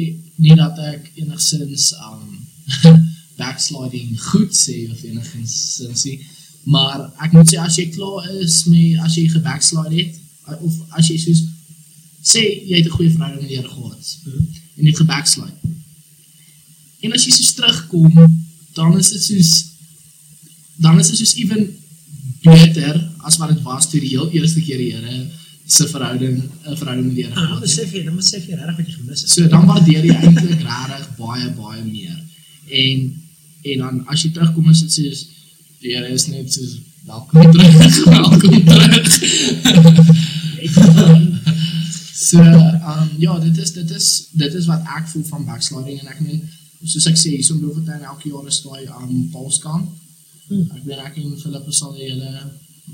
nie 0.44 0.56
dat 0.58 0.80
ek 0.88 1.12
enigsins 1.22 1.92
um 2.10 2.40
backsliding 3.42 4.18
goed 4.32 4.58
sê 4.58 4.78
of 4.92 5.04
enigsins 5.06 6.08
nie 6.10 6.18
maar 6.74 7.06
ek 7.26 7.38
moet 7.38 7.54
sê 7.54 7.62
as 7.62 7.78
jy 7.78 7.88
klaar 7.94 8.26
is 8.42 8.64
met 8.72 9.06
as 9.06 9.20
jy 9.20 9.28
gebackslide 9.36 10.02
het 10.02 10.21
of 10.48 10.74
as 10.98 11.08
jy 11.08 11.18
soos 11.18 11.42
sê 12.24 12.42
jy 12.70 12.78
het 12.78 12.86
'n 12.88 12.96
goeie 12.98 13.12
verhouding 13.12 13.42
met 13.42 13.50
die 13.50 13.58
Here 13.58 13.70
gehad 13.70 14.18
en 14.78 14.84
jy 14.84 14.90
het 14.90 14.98
gebackslide 14.98 15.58
En 17.02 17.14
as 17.14 17.24
jy 17.26 17.32
soos 17.34 17.54
terugkom, 17.54 18.14
dan 18.74 18.98
is 19.00 19.10
dit 19.10 19.24
soos 19.24 19.66
dan 20.78 21.00
is 21.00 21.08
dit 21.10 21.18
soos 21.18 21.36
ewen 21.36 21.64
beter 22.44 23.10
as 23.24 23.38
wat 23.38 23.50
dit 23.50 23.62
was 23.62 23.90
toe 23.90 24.00
die 24.00 24.10
heel 24.10 24.30
eerste 24.32 24.62
keer 24.62 24.78
die 24.78 24.92
Here 24.94 25.30
se 25.66 25.88
verhouding 25.88 26.38
'n 26.68 26.76
verhouding 26.78 27.08
met 27.08 27.16
die 27.16 27.24
Here 27.24 27.34
Ah, 27.34 27.36
dan 27.36 27.46
gehad 27.48 27.62
het. 27.62 27.70
besef 27.70 27.92
jy, 27.94 28.04
dan 28.04 28.16
besef 28.16 28.46
jy 28.46 28.54
regtig 28.54 28.78
wat 28.78 28.88
jy 28.88 28.94
gemis 28.94 29.22
het. 29.22 29.30
So 29.30 29.48
dan 29.48 29.66
waardeer 29.66 30.06
jy 30.06 30.14
eintlik 30.14 30.62
regtig 30.62 31.16
baie 31.18 31.50
baie 31.50 31.84
meer. 31.84 32.18
En 32.70 32.98
en 33.64 33.78
dan 33.78 34.08
as 34.08 34.22
jy 34.24 34.32
terugkom 34.32 34.70
is 34.70 34.80
dit 34.82 34.92
soos 34.92 35.26
die 35.82 35.92
Here 35.96 36.08
is 36.14 36.28
net 36.28 36.54
soos 36.54 36.78
welkom 37.06 37.52
terug, 37.52 38.04
welkom 38.06 38.64
terug. 38.66 39.10
So, 42.22 42.38
um, 42.38 43.10
ja, 43.18 43.40
dit 43.40 43.58
is 43.58 43.72
dit 43.74 43.90
is 43.92 44.28
dit 44.32 44.54
is 44.54 44.66
wat 44.70 44.82
ek 44.98 45.08
voel 45.10 45.24
van 45.24 45.46
backsliding 45.46 46.00
en 46.00 46.08
ek 46.12 46.20
meen 46.22 46.42
soos 46.84 47.08
ek 47.10 47.18
sê, 47.18 47.32
hierso 47.34 47.56
beloof 47.58 47.80
dit 47.82 48.04
elke 48.06 48.30
jaar 48.30 48.48
is 48.52 48.60
daai 48.62 48.84
aan 48.88 49.10
um, 49.10 49.24
Paulskamp. 49.34 49.88
Hmm. 50.48 50.68
Ek 50.76 50.84
weet 50.86 51.02
ek 51.02 51.18
en 51.22 51.38
Philippe 51.42 51.74
sal 51.74 51.96
die 51.98 52.10
hele 52.12 52.30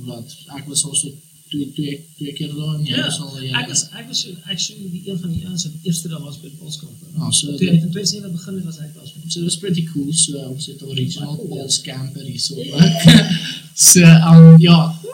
wat 0.07 0.31
ek 0.55 0.69
was 0.71 0.85
also 0.87 1.11
twee 1.51 1.67
twee 1.75 1.97
twee 2.17 2.33
keer 2.37 2.53
daar 2.55 2.75
en 2.75 2.85
jy 2.85 2.93
Ja, 2.95 3.03
was 3.07 3.19
al 3.23 3.33
die 3.35 3.47
hele 3.49 3.61
ek 3.63 3.69
was 3.73 3.83
ek 3.99 4.07
was 4.13 4.23
actually 4.53 4.89
die 4.95 5.03
een 5.09 5.19
van 5.19 5.33
die 5.35 5.43
ouens 5.47 5.67
wat 5.67 5.89
eerste 5.89 6.13
daar 6.13 6.23
was 6.23 6.39
by 6.43 6.53
Polskamp. 6.61 7.03
Ah, 7.17 7.31
so 7.31 7.51
toe 7.59 7.67
hy 7.67 7.75
in 7.81 7.91
2007 7.91 8.31
begin 8.37 8.61
het 8.61 8.69
was 8.71 8.79
hy 8.83 8.89
was. 8.95 9.11
So 9.27 9.39
dit 9.41 9.51
is 9.51 9.59
pretty 9.65 9.83
cool. 9.91 10.07
So 10.13 10.39
ons 10.53 10.71
het 10.71 10.81
'n 10.81 10.91
original 10.95 11.35
Cool. 11.35 11.51
Paul's 11.55 11.81
camper 11.81 12.23
hierso. 12.23 12.55
so 13.91 14.03
um 14.31 14.55
ja. 14.69 14.79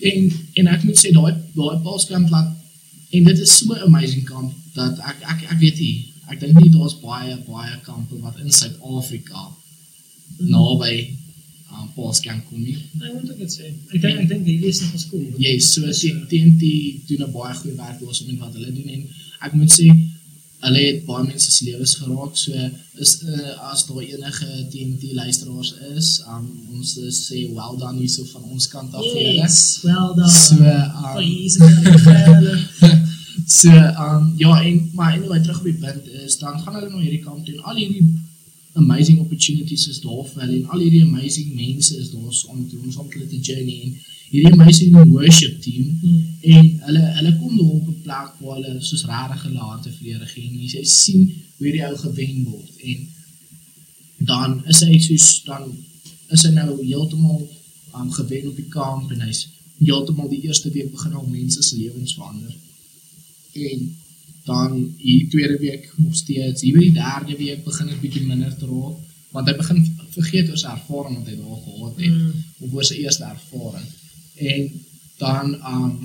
En 0.00 0.32
en 0.54 0.66
ek 0.74 0.82
moet 0.84 0.98
sê 0.98 1.12
daai 1.12 1.32
daai 1.56 1.78
Paul's 1.82 2.04
camp 2.06 2.30
laat 2.30 2.48
en 3.10 3.24
dit 3.24 3.38
is 3.38 3.58
so 3.58 3.72
'n 3.74 3.82
amazing 3.88 4.24
kamp 4.24 4.52
dat 4.74 4.98
ek 4.98 5.16
ek 5.32 5.40
ek 5.52 5.58
weet 5.58 5.78
nie. 5.80 6.12
Ek 6.30 6.40
dink 6.40 6.58
nie 6.60 6.70
daar's 6.70 6.94
baie 7.00 7.36
baie 7.46 7.80
kampe 7.82 8.18
wat 8.20 8.38
in 8.38 8.50
Suid-Afrika 8.52 9.52
Mm. 10.38 10.50
naby 10.50 10.94
um 11.72 11.88
Paul's 11.94 12.20
camp 12.20 12.44
kom 12.48 12.60
nie. 12.62 12.76
Ek 13.00 13.12
moet 13.14 13.30
ook 13.30 13.38
dit 13.38 13.52
sê. 13.58 13.66
Ek 13.94 14.00
dink 14.02 14.18
ek 14.20 14.28
dink 14.28 14.44
hierdie 14.46 14.68
is 14.68 14.80
nog 14.80 15.00
skool. 15.00 15.24
Yes, 15.38 15.72
so 15.72 15.80
Dis, 15.86 16.00
T- 16.00 16.10
uh, 16.12 16.26
TNT 16.28 16.62
doen 17.08 17.22
'n 17.28 17.32
baie 17.32 17.54
goeie 17.54 17.76
werk 17.76 17.98
daar 18.00 18.16
met 18.26 18.38
wat 18.38 18.52
hulle 18.54 18.72
doen 18.72 18.88
en 18.88 19.02
ek 19.40 19.52
moet 19.54 19.70
sê 19.78 19.86
hulle 20.66 20.82
het 20.82 21.00
baie 21.06 21.24
mense 21.26 21.50
se 21.50 21.64
lewens 21.68 21.94
geraak. 22.00 22.36
So 22.36 22.52
is 23.02 23.12
uh, 23.22 23.70
as 23.70 23.84
daar 23.86 24.02
enige 24.02 24.48
TNT 24.72 25.12
luisteraars 25.18 25.74
is, 25.94 26.08
um, 26.28 26.46
ons 26.76 26.94
sê 27.18 27.42
well 27.52 27.76
done 27.80 28.00
hierso 28.00 28.24
van 28.32 28.44
ons 28.54 28.68
kant 28.72 28.94
af 28.94 29.04
vir 29.04 29.20
julle. 29.20 29.42
Yes, 29.42 29.58
well 29.84 30.14
done. 30.16 30.30
So 30.30 30.56
um, 30.56 31.18
so 33.60 33.70
um, 34.04 34.32
ja 34.36 34.62
en 34.62 34.90
maar 34.94 35.12
anyway 35.12 35.40
terug 35.40 35.58
op 35.58 35.64
die 35.64 35.74
punt 35.74 36.08
is 36.08 36.38
dan 36.38 36.58
gaan 36.60 36.74
hulle 36.74 36.90
na 36.90 36.98
hierdie 37.04 37.22
kamp 37.22 37.44
toe 37.46 37.54
en 37.54 37.62
al 37.62 37.78
hierdie 37.78 38.06
amazing 38.82 39.18
opportunities 39.24 39.88
is 39.92 40.00
daar 40.04 40.22
vir 40.32 40.42
hulle 40.42 40.58
en 40.60 40.68
al 40.74 40.84
hierdie 40.84 41.02
amazing 41.06 41.54
mense 41.54 41.96
is 42.02 42.12
daar 42.12 42.42
om 42.52 42.62
te 42.68 42.78
ons 42.82 42.96
om 43.02 43.10
hulle 43.14 43.28
te 43.32 43.40
journey 43.48 43.80
en 43.86 43.96
hierdie 44.30 44.52
amazing 44.52 44.96
worship 45.14 45.60
team 45.66 45.90
Hmm. 46.02 46.22
en 46.40 46.70
hulle 46.86 47.02
hulle 47.18 47.32
kom 47.40 47.58
daar 47.58 47.74
op 47.80 47.88
'n 47.88 48.00
plek 48.06 48.40
waar 48.44 48.56
hulle 48.60 48.80
soos 48.90 49.04
regtig 49.12 49.42
hulle 49.48 49.66
harte 49.70 49.90
vir 49.90 50.04
die 50.04 50.12
Here 50.14 50.30
gee 50.34 50.48
en 50.48 50.62
jy 50.76 50.84
sien 50.84 51.22
hoe 51.56 51.66
hierdie 51.66 51.86
ou 51.88 51.96
gewen 52.06 52.44
word 52.44 52.72
en 52.92 53.08
dan 54.32 54.62
is 54.72 54.80
hy 54.80 54.98
soos 55.08 55.28
dan 55.44 55.62
is 56.34 56.42
hy 56.42 56.52
nou 56.56 56.70
heeltemal 56.82 57.40
um, 58.00 58.10
gewen 58.12 58.48
op 58.48 58.56
die 58.56 58.70
kamp 58.78 59.12
en 59.12 59.20
hy's 59.28 59.46
heeltemal 59.78 60.28
die 60.28 60.42
eerste 60.48 60.70
week 60.72 60.90
begin 60.92 61.12
al 61.12 61.26
mense 61.30 61.62
se 61.62 61.76
lewens 61.76 62.14
verander. 62.14 62.54
En 63.52 63.96
dan 64.46 64.76
hier 65.02 65.28
tweede 65.30 65.58
week 65.58 65.90
nog 65.96 66.14
steeds, 66.14 66.62
hier 66.62 66.76
by 66.78 66.84
die 66.86 66.96
derde 66.96 67.36
week 67.36 67.64
begin 67.66 67.90
dit 67.90 68.00
bietjie 68.04 68.26
minder 68.26 68.54
te 68.56 68.66
raak 68.70 69.02
want 69.34 69.48
hy 69.50 69.54
begin 69.58 69.80
vergeet 70.14 70.48
oor 70.48 70.60
sy 70.60 70.70
ervaring 70.72 71.16
wat 71.18 71.26
hy 71.28 71.34
daar 71.36 71.62
gehad 71.64 71.96
het 72.00 72.12
Mm. 72.12 72.44
of 72.64 72.72
oor 72.72 72.84
sy 72.88 72.94
eerste 73.02 73.24
ervaring. 73.24 73.88
En 74.50 74.70
dan 75.18 75.54
um 75.72 75.96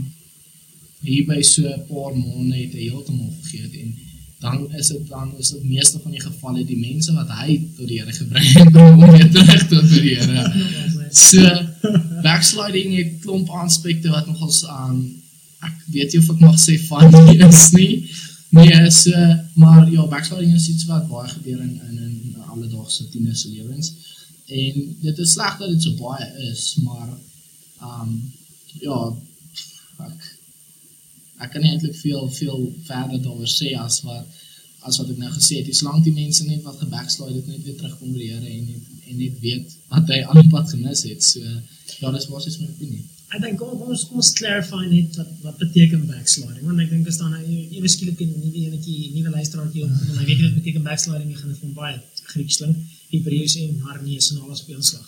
hier 1.02 1.26
by 1.26 1.42
so 1.42 1.62
'n 1.68 1.86
paar 1.88 2.14
maande 2.18 2.56
het 2.58 2.74
hy 2.74 2.90
heeltemal 2.90 3.32
vergeet 3.42 3.74
en 3.82 3.94
dan 4.42 4.68
is 4.78 4.88
dit 4.88 5.08
dan 5.10 5.32
is 5.38 5.50
dit 5.52 5.64
meeste 5.64 6.00
van 6.04 6.12
die 6.12 6.22
gevalle 6.22 6.66
die 6.66 6.78
mense 6.78 7.14
wat 7.14 7.30
hy 7.42 7.62
tot 7.78 7.88
die 7.88 8.00
Here 8.00 8.12
gebring 8.12 8.46
het 8.58 8.76
om 8.82 9.00
weer 9.12 9.32
terug 9.32 9.68
tot 9.68 9.90
die 9.90 10.16
Here. 10.16 10.52
So 11.14 11.42
backsliding 12.24 12.96
het 12.96 13.20
klomp 13.22 13.50
aspekte 13.50 14.10
wat 14.10 14.28
nogals 14.28 14.66
aan 14.66 15.02
ek 15.62 15.74
weet 15.94 16.14
nie 16.14 16.22
of 16.22 16.30
ek 16.34 16.40
mag 16.40 16.58
sê 16.60 16.78
funny 16.80 17.36
is 17.48 17.72
nie. 17.76 18.10
Nee, 18.52 18.92
so 18.92 19.12
maar 19.56 19.92
ja, 19.92 20.08
backsliding 20.08 20.54
is 20.56 20.68
iets 20.70 20.86
wat 20.86 21.08
baie 21.08 21.30
gebeur 21.30 21.60
in 21.62 21.82
in 21.90 21.98
in 22.00 22.36
alledaagse 22.54 23.10
tieners 23.10 23.42
se 23.42 23.50
lewens. 23.50 23.94
En 24.46 24.96
dit 25.00 25.18
is 25.18 25.32
sleg 25.32 25.58
dat 25.58 25.70
dit 25.70 25.82
so 25.82 25.94
baie 25.96 26.28
is, 26.52 26.76
maar 26.84 27.10
um 27.92 28.34
ja, 28.84 28.98
ek 30.08 30.28
ek 31.46 31.54
kan 31.54 31.64
nie 31.64 31.72
eintlik 31.72 31.96
veel 31.96 32.28
veel 32.30 32.68
verder 32.90 33.22
daaroor 33.24 33.54
sê 33.56 33.72
as 33.80 34.02
wat 34.08 34.42
as 34.82 35.00
wat 35.00 35.14
ek 35.14 35.24
nou 35.24 35.32
gesê 35.32 35.62
het. 35.62 35.72
Dis 35.72 35.86
lank 35.88 36.04
die 36.04 36.16
mense 36.20 36.44
net 36.46 36.68
wat 36.68 36.84
gebackslide 36.84 37.40
het 37.40 37.48
net 37.48 37.64
weer 37.64 37.80
terugkom 37.80 38.12
by 38.12 38.20
die 38.20 38.32
Here 38.34 38.52
en 38.58 38.66
net 38.66 39.08
en 39.12 39.18
net 39.24 39.40
weet 39.46 39.78
wat 39.94 40.12
hy 40.12 40.20
aan 40.26 40.42
die 40.44 40.52
pad 40.52 40.76
gemis 40.76 41.06
het. 41.08 41.24
So 41.24 41.56
ja, 42.00 42.12
dis 42.12 42.28
basies 42.32 42.60
my 42.62 42.68
opinie. 42.70 43.04
Kom 43.60 43.78
kom 43.80 43.92
ons 43.94 44.04
kom 44.08 44.20
ons 44.24 44.32
clarify 44.38 44.82
net 44.88 45.16
wat 45.20 45.30
wat 45.46 45.58
beteken 45.62 46.08
backsliding 46.08 46.66
want 46.68 46.82
ek 46.84 46.90
dink 46.92 47.08
as 47.08 47.20
dan 47.22 47.32
nou 47.36 47.44
ewe 47.78 47.92
skielik 47.94 48.20
'n 48.22 48.34
nuwe 48.44 48.66
enetjie 48.66 49.12
nuwe 49.16 49.30
luisteraartjie 49.38 49.84
op 49.86 49.92
en 49.92 50.18
hy 50.20 50.26
weet 50.26 50.38
nie 50.40 50.48
wat 50.50 50.58
beteken 50.60 50.84
backsliding 50.90 51.30
nie 51.30 51.40
gaan 51.40 51.54
dit 51.54 51.64
hom 51.64 51.74
baie 51.74 52.00
Grieks 52.34 52.58
klink 52.62 52.78
Hebreëus 53.12 53.56
en 53.62 53.80
Aramees 53.90 54.32
en 54.32 54.42
alles 54.42 54.64
op 54.64 54.70
een 54.70 54.84
slag. 54.90 55.08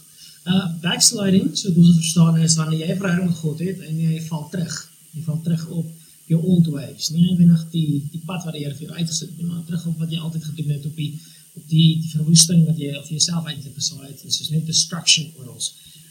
Uh 0.52 0.66
backsliding 0.82 1.52
so 1.58 1.70
dit 1.70 1.78
ons 1.84 2.00
verstaan 2.00 2.40
is 2.46 2.56
wanneer 2.60 2.88
jy 2.88 2.96
verhouding 3.00 3.30
met 3.30 3.42
God 3.44 3.60
het 3.68 3.84
en 3.90 4.00
jy 4.00 4.22
val 4.30 4.50
terug. 4.56 4.76
Jy 5.16 5.22
val 5.28 5.40
terug 5.46 5.68
op 5.68 5.92
jou 6.32 6.40
old 6.42 6.68
ways. 6.74 7.10
Nie 7.14 7.28
noodwendig 7.28 7.64
die 7.72 8.02
die 8.12 8.24
pad 8.28 8.44
wat 8.46 8.56
die 8.56 8.64
Here 8.66 8.76
vir 8.76 8.88
jou 8.88 8.98
uitgesit 8.98 9.30
het 9.30 9.38
nie, 9.38 9.48
maar 9.48 9.64
terug 9.68 9.86
op 9.92 10.04
wat 10.04 10.12
jy 10.12 10.20
altyd 10.20 10.44
gedoen 10.50 10.76
het 10.76 10.86
op 10.90 10.96
die 11.00 11.12
op 11.54 11.66
die 11.70 11.88
die 12.02 12.12
verwoesting 12.16 12.66
wat 12.68 12.80
jy 12.82 12.94
of 12.98 13.10
jouself 13.10 13.48
eintlik 13.48 13.76
besaai 13.78 14.08
het. 14.08 14.22
Dit 14.24 14.40
is 14.46 14.50
net 14.50 14.66
destruction 14.66 15.32
oral. 15.40 15.60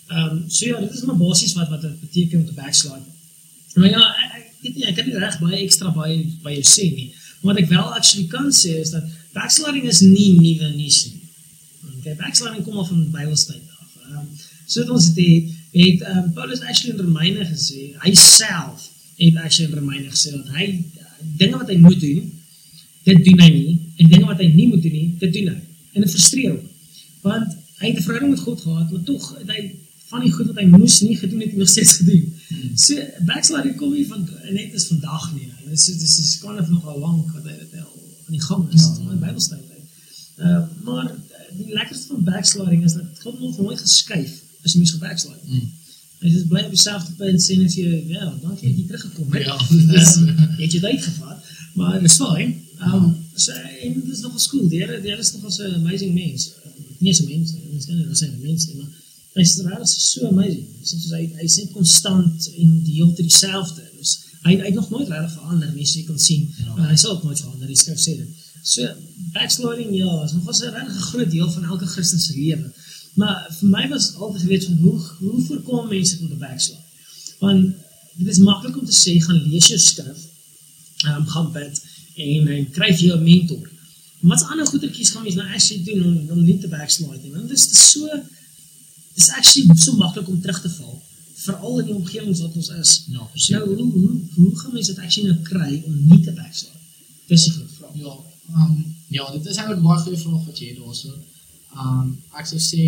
Ehm 0.07 0.37
um, 0.37 0.45
so 0.49 0.67
ja, 0.67 0.81
dit 0.81 0.93
is 0.93 1.03
maar 1.09 1.17
basies 1.17 1.53
wat 1.53 1.69
wat 1.69 1.81
dit 1.81 2.01
beteken 2.01 2.41
om 2.41 2.47
te 2.47 2.53
backslide. 2.53 3.09
Maar 3.75 3.89
ja, 3.89 4.05
ek 4.37 4.47
weet 4.61 4.75
nie, 4.75 4.87
ek 4.87 4.97
kan 4.97 5.07
nie 5.09 5.19
reg 5.19 5.39
baie 5.41 5.59
ekstra 5.63 5.93
baie 5.97 6.19
by 6.45 6.55
jou 6.59 6.67
sê 6.69 6.89
nie. 6.93 7.09
Maar 7.41 7.55
wat 7.55 7.63
ek 7.63 7.71
wel 7.71 7.95
actually 7.99 8.27
kan 8.31 8.51
sê 8.53 8.77
is 8.83 8.93
dat 8.95 9.07
backsliding 9.33 9.89
is 9.89 10.01
nie 10.05 10.33
nuwe 10.39 10.73
nuus 10.77 11.05
nie. 11.09 11.23
Okay, 11.99 12.15
backsliding 12.19 12.65
kom 12.67 12.77
al 12.83 12.89
van 12.91 13.07
Bybeltyd 13.15 13.63
af. 13.79 13.97
Ehm 14.09 14.19
um, 14.19 14.29
so 14.67 14.81
wat 14.85 14.95
ons 14.97 15.09
het 15.11 15.23
het, 15.23 15.55
het 15.73 16.05
um, 16.11 16.33
Paulus 16.37 16.61
actually 16.61 16.95
in 16.97 17.05
Romeine 17.05 17.47
gesê, 17.49 17.93
hy 18.05 18.13
self 18.15 18.89
het 19.17 19.37
actually 19.37 19.71
in 19.71 19.79
Romeine 19.79 20.11
gesê 20.11 20.35
dat 20.37 20.53
hy 20.57 20.67
dinge 21.41 21.59
wat 21.59 21.71
hy 21.71 21.79
moet 21.81 22.01
doen, 22.01 22.29
dit 23.09 23.25
doen 23.25 23.43
hy 23.43 23.51
nie 23.55 23.75
en 23.97 24.13
dinge 24.13 24.29
wat 24.29 24.41
hy 24.43 24.49
nie 24.53 24.69
moet 24.69 24.83
doen 24.83 24.99
nie, 24.99 25.09
dit 25.21 25.33
doen 25.39 25.53
hy. 25.55 25.59
En 25.93 26.05
dit 26.05 26.11
frustreer 26.11 26.55
hom. 26.55 26.69
Want 27.23 27.57
hy 27.81 27.91
het 27.91 27.99
'n 27.99 28.07
verhouding 28.07 28.35
met 28.35 28.45
God 28.47 28.61
gehad, 28.61 28.91
maar 28.91 29.03
tog 29.09 29.39
het 29.39 29.51
hy 29.51 29.63
van 30.13 30.21
die 30.25 30.33
goed 30.33 30.47
wat 30.51 30.59
hy 30.61 30.67
moes 30.69 31.01
nie 31.01 31.17
gedoen 31.17 31.41
het, 31.41 31.57
nog 31.57 31.69
steeds 31.73 31.93
gedoen. 32.01 32.25
So 32.77 32.95
backsliding 33.29 33.77
kom 33.81 33.93
nie 33.97 34.07
van 34.11 34.29
net 34.59 34.75
is 34.79 34.87
vandag 34.93 35.27
nie. 35.35 35.49
Dit 35.65 35.79
is 35.79 35.85
dit 35.87 36.03
is 36.25 36.39
kind 36.43 36.61
of 36.61 36.69
nogal 36.69 36.99
lank 37.01 37.33
wat 37.37 37.45
hy 37.49 37.57
dit 37.63 37.77
al 37.81 37.93
aan 38.27 38.37
die 38.37 38.43
gang 38.49 38.67
is 38.77 38.83
Ja. 38.89 39.11
in 39.13 39.19
Bybeltyd. 39.25 39.69
Uh, 40.43 40.63
maar 40.85 41.09
die 41.57 41.73
lekkerste 41.79 42.07
van 42.13 42.25
backsliding 42.25 42.85
is 42.85 42.95
dat 42.99 43.21
God 43.25 43.41
nog 43.41 43.59
nooit 43.59 43.81
geskuif 43.81 44.33
as 44.65 44.75
mens 44.75 44.91
gebackslide. 44.97 45.45
Mm. 45.47 45.71
Hy 46.23 46.29
is 46.31 46.45
bly 46.51 46.61
op 46.69 46.71
dieselfde 46.77 47.13
punt 47.19 47.41
sê 47.43 47.57
net 47.59 47.75
jy 47.75 47.89
ja, 48.13 48.29
dankie 48.43 48.69
dat 48.69 48.79
jy 48.79 48.85
teruggekom 48.87 49.33
het. 49.33 49.45
Ja, 49.49 49.57
dit 49.71 49.95
is- 50.03 50.17
Ehm, 50.17 50.29
jy 50.59 50.63
het 50.67 50.73
jou 50.77 50.83
tyd 50.87 51.03
gevat, 51.09 51.39
maar 51.75 51.93
dit 52.01 52.11
is 52.11 52.17
fyn. 52.21 52.51
Um 52.87 53.07
so 53.35 53.53
en 53.53 53.93
dit 54.01 54.13
is 54.13 54.21
nog 54.21 54.35
'n 54.35 54.39
skool. 54.49 54.69
Die 54.69 54.79
Here, 54.83 55.01
die 55.01 55.11
Here 55.11 55.21
is 55.25 55.33
nog 55.33 55.49
'n 55.59 55.75
amazing 55.81 56.15
mens. 56.15 56.43
Uh, 56.49 56.71
nie 56.99 57.15
so 57.15 57.25
mens, 57.27 57.53
mens 57.73 57.87
kan 57.87 57.97
nie 57.97 58.07
sê 58.23 58.27
'n 58.29 58.41
mens 58.43 58.67
nie, 58.67 58.77
maar 58.77 58.91
hy's 59.35 59.57
regtig 59.65 59.89
so 59.89 60.29
amazing. 60.29 60.67
Soos 60.85 61.09
hy 61.15 61.25
hy 61.41 61.49
sê 61.49 61.67
konstant 61.73 62.49
en 62.53 62.73
die 62.85 62.99
hele 62.99 63.15
tyd 63.17 63.29
dieselfde. 63.31 63.85
Dus 63.99 64.19
hy 64.45 64.57
hy 64.59 64.69
het 64.69 64.79
nog 64.79 64.91
nooit 64.93 65.09
regtig 65.09 65.37
verander 65.39 65.73
nie, 65.73 65.87
so 65.89 66.01
jy 66.01 66.07
kan 66.09 66.21
sien. 66.21 66.49
Ja. 66.59 66.75
Uh, 66.77 66.89
hy 66.91 66.97
sal 67.01 67.17
ook 67.17 67.27
nooit 67.29 67.41
verander, 67.41 67.71
die 67.71 67.79
skrif 67.79 68.01
sê 68.03 68.17
dit. 68.21 68.49
So 68.63 68.87
backsliding 69.35 69.95
ja, 69.97 70.11
is 70.25 70.35
nog 70.37 70.49
'n 70.49 70.75
regtig 70.77 71.05
groot 71.11 71.31
deel 71.31 71.51
van 71.51 71.65
elke 71.65 71.87
Christen 71.87 72.21
se 72.21 72.35
lewe. 72.37 72.73
Maar 73.15 73.47
vir 73.59 73.69
my 73.69 73.89
was 73.89 74.15
altyd 74.15 74.43
geweet 74.43 74.65
van 74.65 74.77
hoe 74.85 75.01
hoe 75.19 75.41
voorkom 75.47 75.89
mense 75.89 76.13
dit 76.13 76.21
om 76.21 76.29
te 76.29 76.41
backslide? 76.45 76.81
Want 77.39 77.75
dit 78.17 78.29
is 78.29 78.39
maklik 78.39 78.77
om 78.77 78.85
te 78.85 78.97
sê 78.97 79.17
gaan 79.21 79.43
lees 79.49 79.67
jou 79.67 79.79
skrif, 79.79 80.19
um, 81.09 81.27
gaan 81.27 81.53
bid 81.53 81.81
en 82.17 82.49
en 82.49 82.71
kry 82.71 82.91
vir 82.95 83.07
jou 83.09 83.19
'n 83.19 83.25
mentor. 83.25 83.71
Maar 84.21 84.37
wat's 84.37 84.51
ander 84.51 84.67
goedertjies 84.67 85.11
gaan 85.11 85.23
mens 85.23 85.35
nou 85.35 85.49
actually 85.49 85.85
doen 85.85 86.05
om 86.05 86.31
om 86.31 86.45
nie 86.45 86.59
te 86.59 86.69
backslide 86.69 87.23
nie? 87.23 87.33
Want 87.33 87.49
dit 87.49 87.59
is 87.59 87.91
so 87.91 88.07
dis 89.15 89.29
actually 89.39 89.79
so 89.79 89.97
maklik 89.97 90.29
om 90.29 90.41
terug 90.41 90.61
te 90.63 90.71
val, 90.79 91.03
veral 91.45 91.79
in 91.81 91.87
die 91.87 91.95
omgewings 91.95 92.41
wat 92.41 92.55
ons 92.57 92.69
is. 92.69 92.93
Ja, 93.07 93.13
Nou 93.19 93.29
verseker. 93.31 93.67
hoe 93.67 93.93
hoe 93.93 94.21
hoe 94.35 94.59
gaan 94.59 94.73
mense 94.73 94.95
dit 94.95 95.05
actually 95.05 95.31
nou 95.31 95.43
kry 95.43 95.83
om 95.87 96.07
nie 96.07 96.21
te 96.21 96.33
backslide? 96.33 96.79
Dis 97.27 97.45
die 97.45 97.53
groot 97.53 97.71
vraag. 97.79 97.95
Ja, 97.95 98.15
um, 98.57 98.95
ja, 99.09 99.31
dit 99.33 99.47
is 99.47 99.57
eintlik 99.57 99.79
'n 99.79 99.83
baie 99.83 100.01
goeie 100.01 100.19
vraag 100.19 100.45
wat 100.47 100.59
jy 100.59 100.69
het 100.69 100.79
daarso. 100.79 101.13
Um 101.85 102.19
ek 102.39 102.47
sou 102.47 102.59
sê 102.61 102.85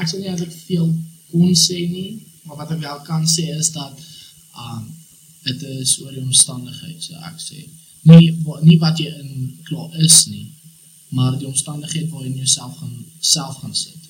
ek 0.00 0.08
sou 0.08 0.20
nie 0.20 0.28
eintlik 0.28 0.52
veel 0.66 0.88
kon 1.30 1.54
sê 1.54 1.78
nie, 1.90 2.22
maar 2.44 2.56
wat 2.56 2.70
ek 2.70 2.80
wel 2.80 3.00
kan 3.08 3.24
sê 3.26 3.44
is 3.58 3.72
dat 3.72 3.98
um 4.64 4.84
dit 5.46 5.62
is 5.62 5.98
oor 6.02 6.10
die 6.12 6.20
omstandigheid, 6.22 7.02
so 7.02 7.14
ek 7.14 7.38
sê. 7.40 7.68
Nie 8.02 8.38
nie 8.62 8.78
wat 8.78 8.98
jy 8.98 9.10
in 9.20 9.58
klaar 9.64 9.94
is 10.02 10.26
nie, 10.26 10.46
maar 11.10 11.38
die 11.38 11.46
omstandigheid 11.46 12.10
waarin 12.10 12.32
jy 12.32 12.38
jouself 12.44 12.76
gaan 12.76 13.04
self 13.20 13.56
gaan 13.62 13.74
sit. 13.74 14.05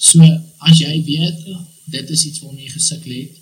So 0.00 0.24
as 0.68 0.80
jy 0.80 0.94
weet 1.06 1.44
dit 1.90 2.10
is 2.16 2.24
iets 2.28 2.42
waarmee 2.44 2.68
jy 2.68 2.72
gesukkel 2.76 3.14
het, 3.16 3.36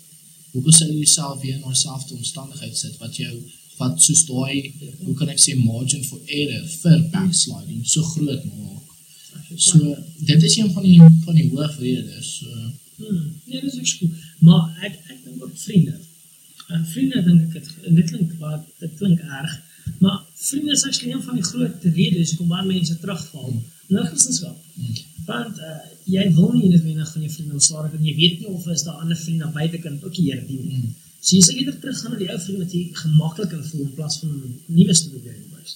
hoekom 0.51 0.73
sou 0.73 0.89
jy 0.89 0.99
jouself 1.03 1.41
weer 1.43 1.55
in 1.59 1.65
dieselfde 1.67 2.17
omstandigheid 2.17 2.77
sit 2.77 2.97
wat 3.01 3.15
jou 3.21 3.33
wat 3.79 4.01
soos 4.03 4.25
daai 4.27 4.73
hoe 5.05 5.15
kan 5.15 5.29
ek 5.31 5.39
sê 5.39 5.55
margin 5.55 6.03
for 6.03 6.19
error 6.25 6.65
vir 6.81 6.97
backsliding 7.13 7.85
so 7.87 8.03
groot 8.15 8.43
maak. 8.49 8.85
So 9.55 9.79
dit 10.31 10.43
is 10.49 10.57
een 10.57 10.73
van 10.75 10.83
die 10.83 10.99
van 11.25 11.37
die 11.37 11.47
hoofredes. 11.53 12.33
So 12.41 12.69
Hmm, 12.99 13.33
nee, 13.45 13.61
dis 13.61 13.77
ook 13.79 13.87
goed. 13.87 14.11
Maar 14.39 14.77
ek 14.81 14.95
ek 15.07 15.19
dink 15.23 15.43
ook 15.43 15.55
vriende. 15.55 15.95
En 16.67 16.85
vriende 16.85 17.23
dink 17.23 17.41
ek 17.41 17.53
het 17.53 17.95
dit 17.95 18.09
klink 18.11 18.33
wat 18.41 18.65
dit 18.83 18.97
klink 18.99 19.21
erg, 19.39 19.53
maar 20.03 20.17
vriende 20.33 20.71
is 20.71 20.83
actually 20.83 21.13
een 21.13 21.23
van 21.23 21.39
die 21.39 21.43
groot 21.43 21.83
redes 21.83 22.33
hoekom 22.33 22.51
baie 22.51 22.65
mense 22.67 22.97
terugval 22.99 23.53
in 23.87 24.03
Christendom. 24.09 24.57
Hmm. 24.73 24.97
Want 25.29 25.57
uh, 25.57 25.77
jy 26.13 26.25
wil 26.37 26.51
nie 26.55 26.69
noodwendig 26.71 27.11
van 27.13 27.25
jou 27.25 27.31
vriende 27.33 27.57
ontslaa 27.59 27.83
raak 27.83 27.97
en 27.97 28.07
jy 28.07 28.15
weet 28.17 28.41
nie 28.41 28.51
of 28.53 28.67
is 28.73 28.85
daar 28.87 29.03
ander 29.03 29.17
vriende 29.17 29.45
aan 29.45 29.55
buitekant 29.55 30.03
ook 30.03 30.15
die 30.15 30.25
Here 30.29 30.45
dien 30.47 30.65
nie. 30.65 30.81
Mm. 30.81 30.95
So 31.19 31.35
jy 31.35 31.41
sal 31.43 31.59
eerder 31.59 31.79
teruggaan 31.83 32.13
na 32.15 32.19
die 32.21 32.29
ou 32.31 32.39
vriend 32.45 32.63
wat 32.63 32.75
jy 32.75 32.83
gemaklik 33.01 33.51
kan 33.53 33.63
voel 33.71 33.85
in 33.85 33.95
plaas 33.97 34.19
van 34.21 34.31
om 34.35 34.55
nuwe 34.77 34.95
te 34.95 35.09
probeer 35.11 35.39
wys. 35.55 35.75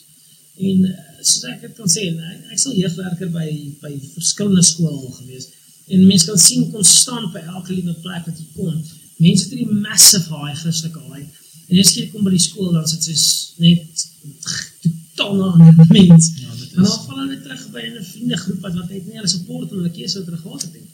En 0.69 0.85
uh, 0.87 0.93
soos 1.19 1.43
ek 1.49 1.65
dit 1.65 1.75
kan 1.79 1.91
sê, 1.91 2.05
ek, 2.13 2.41
ek 2.55 2.61
sal 2.61 2.77
jeugwerker 2.77 3.31
by 3.33 3.47
by 3.83 3.91
verskillende 4.13 4.63
skole 4.65 5.11
gewees. 5.19 5.49
En 5.91 6.05
mense 6.07 6.29
kan 6.29 6.39
sien 6.39 6.69
konstant 6.71 7.33
by 7.33 7.43
elke 7.43 7.73
liewe 7.73 7.95
plek 8.05 8.29
wat 8.29 8.39
jy 8.39 8.47
kom, 8.55 8.77
mense 9.19 9.47
het 9.47 9.55
hierdie 9.55 9.81
massive 9.83 10.31
high 10.31 10.55
Christelike 10.61 11.03
high. 11.09 11.27
En 11.67 11.81
as 11.81 11.91
jy 11.97 12.07
kom 12.13 12.23
by 12.23 12.33
die 12.35 12.43
skool 12.43 12.71
dan 12.75 12.87
sit 12.87 13.09
jy 13.09 13.17
net 13.65 14.05
totaal 14.85 15.41
'n 15.41 15.51
ander 15.59 15.91
mens. 15.97 16.31
En 16.73 16.83
dan 16.83 17.03
val 17.05 17.19
hulle 17.19 17.41
terug 17.41 17.63
by 17.75 17.83
'n 17.87 18.03
vriendegroep 18.11 18.59
wat 18.65 18.73
wat 18.79 18.89
net 18.89 19.05
nie 19.05 19.17
hulle 19.19 19.31
support 19.35 19.71
en 19.71 19.77
hulle 19.77 19.95
keuse 19.99 20.17
wat 20.17 20.25
hulle 20.29 20.43
gehad 20.45 20.61
het 20.61 20.73
nie. 20.73 20.89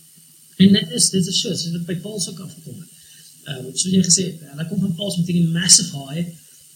En 0.61 0.73
dit 0.73 0.91
is 0.97 1.09
dit 1.09 1.27
is 1.27 1.39
so, 1.41 1.55
so 1.55 1.71
dit 1.71 1.85
by 1.85 1.95
Paul 2.05 2.19
se 2.19 2.29
ook 2.31 2.39
afgekom 2.39 2.79
het. 2.79 2.89
Ehm 3.43 3.65
um, 3.65 3.75
soos 3.75 3.93
jy 3.93 4.03
gesê 4.03 4.23
het, 4.29 4.39
hulle 4.51 4.67
kom 4.67 4.79
van 4.79 4.95
Paul 4.95 5.15
met 5.17 5.27
hierdie 5.31 5.51
massive 5.59 5.97
high 6.07 6.27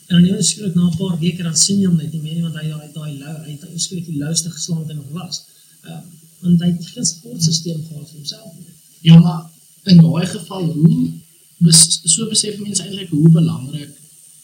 en 0.08 0.16
dan 0.16 0.26
ewe 0.30 0.44
skielik 0.44 0.76
na 0.76 0.88
'n 0.90 0.98
paar 0.98 1.20
weke 1.20 1.44
dan 1.44 1.58
sien 1.58 1.80
jy 1.80 1.88
hom 1.92 1.98
net 1.98 2.12
nie 2.14 2.22
meer 2.22 2.36
nie 2.38 2.46
want 2.48 2.56
hy 2.62 2.68
daai 2.70 2.90
daai 2.98 3.14
lou 3.24 3.36
hy 3.46 3.52
het 3.52 3.82
skielik 3.86 4.06
die 4.06 4.22
louste 4.24 4.50
geslaan 4.50 4.80
wat 4.82 4.92
hy 4.92 4.98
nog 5.00 5.12
was. 5.22 5.44
Um, 5.90 6.04
want 6.44 6.62
hy 6.62 6.70
het 6.72 6.86
geen 6.96 7.06
sportsysteem 7.06 7.84
gehad 7.88 8.08
vir 8.10 8.18
homself 8.20 8.54
nie. 8.60 8.74
Ja, 9.10 9.20
maar 9.20 9.42
in 9.84 9.98
daai 9.98 10.26
geval 10.26 10.64
hoe 10.64 11.12
bes, 11.58 12.00
so 12.04 12.28
besef 12.32 12.60
mense 12.60 12.84
eintlik 12.84 13.10
hoe 13.10 13.30
belangrik 13.30 13.92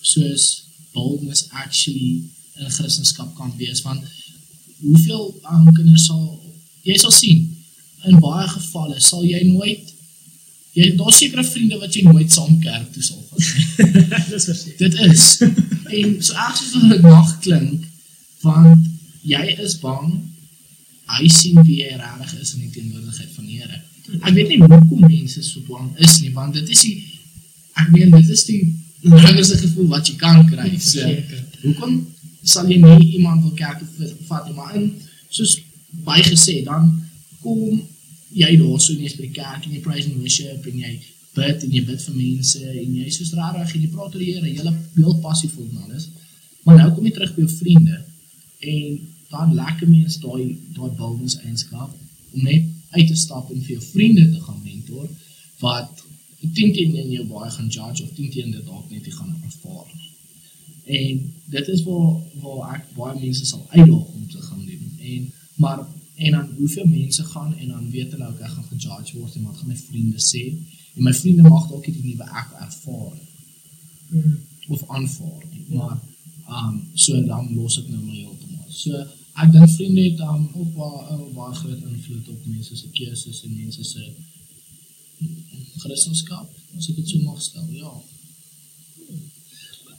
soos 0.01 0.45
boldness 0.93 1.47
actually 1.49 2.23
in 2.59 2.71
Christendom 2.71 3.33
kan 3.37 3.53
wees 3.57 3.81
want 3.87 4.03
hoeveel 4.81 5.23
um, 5.51 5.69
kinders 5.75 6.05
sal 6.09 6.25
jy 6.87 6.97
sal 6.97 7.13
sien 7.13 7.45
in 8.07 8.19
baie 8.23 8.47
gevalle 8.47 8.99
sal 9.03 9.25
jy 9.27 9.41
nooit 9.49 9.95
jy 10.77 10.93
daar's 10.99 11.19
sekere 11.19 11.43
vriende 11.43 11.79
wat 11.81 11.95
jy 11.95 12.05
nooit 12.07 12.31
saam 12.31 12.59
kerk 12.63 12.89
toe 12.93 13.03
sal 13.03 13.21
gaan. 13.29 13.39
Dis 14.31 14.47
verseker. 14.49 14.77
Dit 14.77 14.99
is. 15.09 15.25
En 15.89 16.17
so 16.23 16.35
erg 16.37 16.57
soos 16.59 16.89
dit 16.91 17.05
mag 17.05 17.31
klink, 17.43 17.85
want 18.45 18.85
jy 19.27 19.43
is 19.65 19.77
bang 19.81 20.11
hy 21.09 21.29
sien 21.33 21.57
wie 21.65 21.79
jy 21.81 21.95
regtig 21.97 22.35
is 22.37 22.53
in 22.55 22.67
die 22.67 22.73
teenwoordigheid 22.75 23.31
van 23.33 23.47
die 23.49 23.57
Here. 23.63 23.79
Ek 24.19 24.35
weet 24.35 24.51
nie 24.51 24.59
hoekom 24.61 25.01
mense 25.05 25.41
so 25.45 25.63
bang 25.67 25.89
is 26.05 26.19
nie, 26.21 26.31
want 26.35 26.53
dit 26.57 26.69
is 26.69 26.83
die 26.85 26.99
ek 27.79 27.89
meen 27.95 28.13
dit 28.13 28.29
is 28.35 28.45
die 28.45 28.61
lekkerste 29.09 29.57
gevoel 29.63 29.89
wat 29.95 30.09
jy 30.09 30.15
kan 30.21 30.43
kry. 30.49 30.69
So, 30.83 31.05
hoekom 31.63 31.97
sal 32.53 32.69
jy 32.71 32.79
nie 32.81 33.13
iemand 33.19 33.45
wil 33.45 33.55
kerk 33.57 33.83
vat 34.29 34.47
nie, 34.47 34.55
maar 34.57 34.75
in 34.79 34.89
soos 35.29 35.57
baie 36.05 36.23
gesê, 36.25 36.59
dan 36.65 36.89
kom 37.43 37.79
jy 38.33 38.51
daar 38.61 38.81
so 38.81 38.93
net 38.97 39.15
by 39.17 39.25
die 39.27 39.37
kerk 39.37 39.65
en 39.65 39.73
jy 39.73 39.81
praise 39.85 40.09
and 40.09 40.21
worship 40.21 40.67
en 40.69 40.81
jy 40.83 40.93
bid 41.35 41.63
en 41.65 41.75
jy 41.75 41.83
bid 41.85 42.01
vir 42.05 42.17
mense 42.17 42.63
en 42.65 42.97
jy 42.97 43.05
is 43.09 43.19
soos 43.21 43.35
rarig 43.37 43.73
en 43.73 43.85
jy 43.85 43.91
praat 43.93 44.15
oor 44.15 44.23
die 44.23 44.33
Here, 44.33 44.49
jy 44.49 44.73
heel 44.97 45.21
passievol 45.23 45.69
en 45.69 45.85
alles. 45.85 46.09
Maar 46.65 46.81
nou 46.81 46.89
kom 46.95 47.07
jy 47.07 47.13
terug 47.15 47.35
by 47.35 47.45
jou 47.45 47.53
vriende 47.55 48.01
en 48.73 48.99
dan 49.29 49.55
lekker 49.55 49.89
mense 49.89 50.19
daai 50.23 50.57
daai 50.75 50.91
boldness 50.97 51.39
eienskap 51.45 51.89
om 52.33 52.45
net 52.45 52.67
uit 52.97 53.07
te 53.07 53.17
stap 53.17 53.49
en 53.53 53.61
vir 53.61 53.75
jou 53.77 53.83
vriende 53.91 54.25
te 54.33 54.41
gaan 54.45 54.61
mentor 54.65 55.07
wat 55.61 56.05
10 56.41 56.73
teen 56.75 56.95
in 56.95 57.11
jou 57.13 57.25
baie 57.29 57.49
gaan 57.53 57.69
judge 57.69 58.03
of 58.03 58.13
10 58.17 58.31
teen 58.35 58.51
dit 58.55 58.65
dalk 58.65 58.89
net 58.89 59.05
nie 59.05 59.15
gaan 59.15 59.35
ervaar 59.45 59.89
nie. 59.93 60.08
En 60.89 61.21
dit 61.55 61.67
is 61.75 61.83
waar 61.87 62.11
waar 62.41 62.75
ek 62.75 62.91
baie 62.97 63.19
mense 63.19 63.45
sal 63.45 63.65
uitdaag 63.69 64.07
om 64.17 64.27
te 64.29 64.41
gaan 64.41 64.65
doen. 64.65 64.91
En 65.13 65.31
maar 65.55 65.79
en 66.15 66.31
dan 66.31 66.47
hoeveel 66.57 66.85
mense 66.85 67.23
gaan 67.23 67.51
en 67.57 67.67
dan 67.67 67.89
weet 67.95 68.11
hulle 68.11 68.27
ook 68.27 68.39
ek 68.39 68.53
gaan 68.55 68.69
gejudge 68.71 69.17
word 69.17 69.35
en 69.35 69.43
wat 69.47 69.57
gaan 69.57 69.67
my 69.73 69.77
vriende 69.87 70.21
sê? 70.31 70.43
En 70.95 71.03
my 71.07 71.13
vriende 71.13 71.45
mag 71.47 71.67
dalk 71.69 71.87
nie 71.87 71.95
die 71.95 72.07
nuwe 72.11 72.27
ek 72.43 72.55
ervaar 72.67 73.17
Mm. 74.09 74.39
of 74.67 74.87
aanvaar 74.89 75.43
nie. 75.51 75.65
Maar 75.77 75.97
um 76.49 76.75
so 76.93 77.25
dan 77.25 77.53
los 77.55 77.77
ek 77.79 77.89
nou 77.89 78.03
maar 78.03 78.15
heeltemal. 78.15 78.65
So 78.69 78.91
ek 79.41 79.51
dink 79.53 79.69
vriende 79.75 80.01
het 80.07 80.19
um 80.19 80.47
ook 80.53 80.71
baie 80.75 81.01
uh, 81.13 81.27
baie 81.35 81.55
groot 81.61 81.83
invloed 81.91 82.29
op 82.33 82.45
mense 82.45 82.75
se 82.75 82.89
keuses 82.89 83.43
en 83.45 83.55
mense 83.55 83.83
se 83.83 84.11
Christendom, 85.77 86.47
as 86.77 86.89
ek 86.89 86.95
dit 86.95 87.09
so 87.09 87.21
mag 87.27 87.41
stel. 87.41 87.67
Ja. 87.75 87.91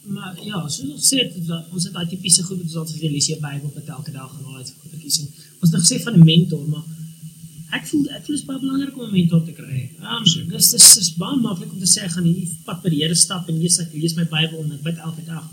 Maar 0.05 0.39
ja, 0.45 0.69
soos 0.69 0.95
ons 0.95 1.09
sê, 1.13 1.27
ons 1.73 1.85
het 1.85 1.93
daai 1.93 2.09
tipiese 2.09 2.43
goed 2.43 2.57
wat 2.57 2.67
ons 2.67 2.77
altyd 2.83 3.11
lees 3.11 3.27
hier 3.27 3.41
Bybel 3.41 3.71
wat 3.75 3.89
elke 3.89 4.13
dag 4.13 4.31
en 4.39 4.45
al 4.45 4.61
daai 4.61 4.73
goed 4.83 5.01
kies. 5.03 5.21
En 5.21 5.29
Ons 5.61 5.73
het 5.73 5.81
gesê 5.83 6.01
van 6.03 6.15
'n 6.17 6.25
mentor, 6.25 6.69
maar 6.69 6.85
ek 7.77 7.87
voel 7.87 8.05
ek 8.17 8.25
voel 8.25 8.35
dit 8.35 8.43
is 8.43 8.49
baie 8.49 8.61
belangrik 8.61 8.97
om 8.97 9.09
'n 9.09 9.13
mentor 9.13 9.45
te 9.45 9.53
kry. 9.53 9.91
Um, 10.01 10.25
dis 10.49 10.71
dis 10.71 10.97
is 10.97 11.11
baie 11.17 11.37
maklik 11.37 11.73
om 11.73 11.79
te 11.79 11.91
sê 11.97 12.09
gaan 12.09 12.25
hierdie 12.25 12.49
pad 12.65 12.83
by 12.83 12.89
die 12.89 13.03
Here 13.03 13.15
stap 13.15 13.49
en 13.49 13.59
lees 13.59 13.79
ek 13.79 13.93
lees 13.93 14.17
my 14.17 14.25
Bybel 14.25 14.65
en 14.65 14.73
ek 14.73 14.83
bid 14.83 14.97
elke 14.97 15.25
dag. 15.27 15.47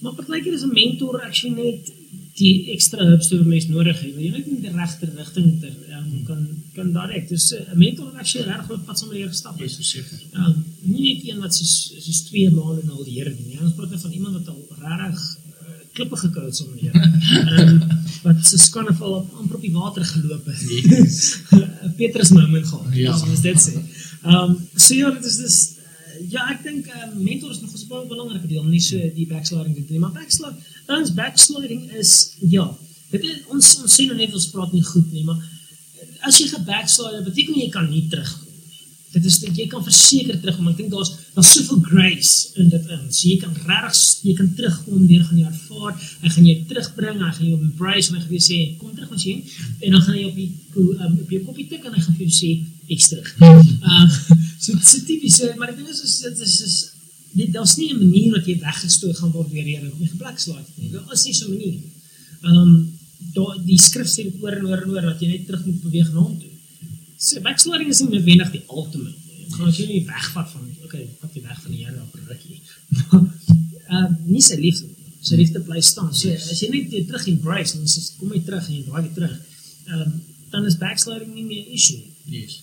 Maar 0.00 0.14
partykeer 0.14 0.54
is 0.54 0.64
'n 0.64 0.72
mentor 0.72 1.22
actually 1.22 1.54
net 1.54 1.92
die 2.34 2.70
ekstra 2.74 3.04
hulp 3.06 3.22
wat 3.22 3.32
'n 3.32 3.48
mens 3.48 3.66
nodig 3.68 4.00
het. 4.00 4.14
Jy 4.18 4.30
net 4.30 4.46
in 4.46 4.60
die 4.60 4.70
regte 4.74 5.06
rigting 5.16 5.60
te 5.60 5.70
um, 5.96 6.24
kan 6.26 6.48
kan 6.74 6.92
direk. 6.92 7.28
Dus 7.28 7.52
uh, 7.52 7.60
'n 7.72 7.78
mentor 7.78 8.04
wat 8.10 8.20
actually 8.22 8.46
reg 8.46 8.70
op 8.70 8.84
pad 8.86 8.98
die 9.10 9.18
Here 9.18 9.28
gestap 9.28 9.58
het. 9.58 9.74
verseker. 9.74 10.18
Ja, 10.32 10.54
nie 10.80 11.14
net 11.14 11.28
een 11.28 11.38
wat 11.38 11.54
soos 11.54 11.94
soos 11.98 12.20
twee 12.22 12.50
maande 12.50 12.82
na 12.84 12.92
al 12.92 13.04
die 13.04 13.18
Here 13.18 13.34
dien 13.36 13.48
nie. 13.48 13.60
Ons 13.60 13.74
praat 13.74 14.00
van 14.00 14.10
iemand 14.10 14.34
wat 14.34 14.48
al 14.48 14.66
regtig 14.78 15.38
uh, 15.60 15.68
klippe 15.92 16.16
gekou 16.16 16.44
het 16.44 16.56
sommer 16.56 16.78
hier. 16.78 16.94
Ehm 16.94 18.02
wat 18.24 18.46
so 18.46 18.56
skanneval 18.56 19.12
op 19.12 19.34
amper 19.34 19.56
op 19.56 19.60
die 19.60 19.72
water 19.72 20.04
geloop 20.04 20.46
het. 20.46 20.60
Yes. 20.88 21.38
Petrus 21.98 22.30
moment 22.30 22.66
gehad. 22.66 22.94
Ja. 22.94 23.16
Soos 23.16 23.40
dit 23.40 23.60
sê. 23.60 23.74
Ehm 24.24 24.34
um, 24.34 24.68
so 24.74 24.94
ja, 24.94 25.10
dit 25.10 25.24
is 25.24 25.36
dis 25.36 25.58
uh, 25.70 25.73
ja, 26.34 26.44
ek 26.52 26.62
dink 26.66 26.88
uh, 26.90 27.10
mentor 27.14 27.52
is 27.54 27.60
nog 27.62 27.74
'n 27.74 27.88
baie 27.88 28.06
belangrike 28.10 28.48
deel, 28.50 28.64
nie 28.68 28.82
so 28.82 28.98
die 29.14 29.26
backsliding 29.30 29.74
dit 29.74 29.90
nie, 29.90 30.02
maar 30.02 30.14
backsliding, 30.14 30.62
ons 30.98 31.14
backsliding 31.14 31.90
is 32.00 32.12
ja, 32.40 32.66
dit 33.10 33.22
is 33.24 33.42
ons 33.48 33.74
ons 33.82 33.96
sê 33.96 34.06
nou 34.08 34.16
net 34.18 34.34
ons 34.34 34.50
praat 34.50 34.72
nie 34.72 34.82
goed 34.82 35.12
nie, 35.12 35.24
maar 35.24 35.38
as 36.28 36.38
jy 36.40 36.48
gebackslide, 36.48 37.22
beteken 37.26 37.60
jy 37.60 37.68
kan 37.70 37.88
nie 37.90 38.06
terugkom. 38.08 38.43
Dit 39.14 39.24
is 39.30 39.38
dit 39.42 39.60
jy 39.62 39.66
kan 39.70 39.84
verseker 39.86 40.38
terugkom. 40.42 40.68
Ek 40.72 40.80
dink 40.80 40.90
daar's 40.92 41.12
daar's 41.34 41.52
soveel 41.54 41.80
grace 41.86 42.54
in 42.60 42.70
dit 42.72 42.90
in. 42.96 43.04
So 43.10 43.28
jy 43.28 43.36
kan 43.42 43.54
regtig 43.54 44.24
jy 44.28 44.34
kan 44.38 44.50
terugkom, 44.58 45.06
deur 45.10 45.24
gaan 45.28 45.40
jy 45.40 45.46
ervaar, 45.50 45.94
hy 46.22 46.32
gaan 46.36 46.48
jou 46.48 46.56
terugbring, 46.70 47.20
hy 47.22 47.32
gaan 47.38 47.48
jou 47.50 47.58
embrace 47.60 48.10
en 48.10 48.18
hy 48.18 48.22
gaan 48.24 48.36
jou 48.38 48.44
sê 48.46 48.58
kom 48.80 48.94
terug 48.96 49.14
ons 49.14 49.26
jy 49.28 49.36
en 49.84 49.96
dan 49.96 50.02
gaan 50.06 50.16
hy 50.16 50.24
op 50.30 50.40
die 50.40 50.50
um, 50.80 51.18
op 51.20 51.34
jou 51.36 51.42
koppie 51.46 51.68
tik 51.70 51.86
en 51.86 51.94
hy 51.94 52.02
gaan 52.06 52.18
vir 52.18 52.26
jou 52.26 52.36
sê 52.38 52.50
ek's 52.94 53.12
terug. 53.12 53.30
Ehm 53.44 54.18
so 54.64 54.72
dit 54.72 54.80
is 54.80 55.04
tipies, 55.04 55.34
so, 55.36 55.50
maar 55.60 55.74
ek 55.74 55.76
dink 55.76 55.90
dit 55.92 56.04
is 56.08 56.18
dit 56.24 56.44
is 56.46 56.54
is 56.64 56.76
dit 57.34 57.50
daar's 57.52 57.76
nie 57.76 57.90
'n 57.92 57.98
manier 57.98 58.32
wat 58.32 58.46
jy 58.46 58.56
weggestoot 58.62 59.18
gaan 59.18 59.32
word 59.34 59.50
deur 59.50 59.66
Here 59.66 59.90
of 59.92 59.98
nie 59.98 60.08
gebackslide 60.08 60.70
nie. 60.78 60.90
Dit 60.90 61.12
is 61.12 61.24
nie 61.24 61.34
so 61.34 61.46
'n 61.46 61.50
manier. 61.50 61.78
Ehm 62.44 62.56
um, 62.62 62.74
daar 63.34 63.58
die 63.66 63.78
skrif 63.78 64.08
sê 64.08 64.24
dit 64.24 64.42
oor 64.42 64.52
en 64.52 64.66
oor 64.66 64.82
en 64.82 64.90
oor 64.90 65.06
dat 65.10 65.20
jy 65.20 65.28
net 65.28 65.46
terug 65.46 65.64
moet 65.66 65.82
beweeg 65.82 66.12
na 66.12 66.20
hom 66.20 66.38
toe. 66.38 66.53
So 67.24 67.40
backsliding 67.40 67.88
is 67.88 68.02
nie 68.04 68.10
noodwendig 68.12 68.50
die 68.52 68.64
ultimate. 68.68 69.16
nie. 69.16 69.46
Dit 69.46 69.54
gaan 69.56 69.70
jou 69.72 69.86
nie 69.88 70.02
wegvat 70.04 70.50
van 70.50 70.66
okay, 70.84 71.06
wat 71.22 71.32
jy 71.36 71.42
weg 71.46 71.62
van 71.62 71.72
die 71.72 71.84
Here 71.84 72.02
op 72.02 72.18
rukkie. 72.28 72.60
Maar 72.98 73.24
ehm 73.94 74.12
nie 74.28 74.42
sy 74.44 74.58
liefde. 74.60 74.90
Sy 75.24 75.38
liefde 75.40 75.62
bly 75.64 75.80
staan. 75.80 76.12
So 76.12 76.32
as 76.36 76.60
jy 76.60 76.68
net 76.72 76.90
weer 76.92 77.06
terug 77.08 77.24
embrace 77.32 77.78
en 77.78 77.88
sê 77.88 78.04
kom 78.18 78.34
jy 78.36 78.42
terug 78.44 78.68
en 78.68 78.76
jy 78.76 78.84
draai 78.84 79.02
weer 79.06 79.16
terug. 79.16 79.36
Ehm 79.88 80.04
um, 80.04 80.12
dan 80.54 80.68
is 80.68 80.76
backsliding 80.78 81.32
nie 81.34 81.46
meer 81.48 81.64
'n 81.64 81.72
issue. 81.78 82.02
nie. 82.28 82.40
Yes. 82.42 82.60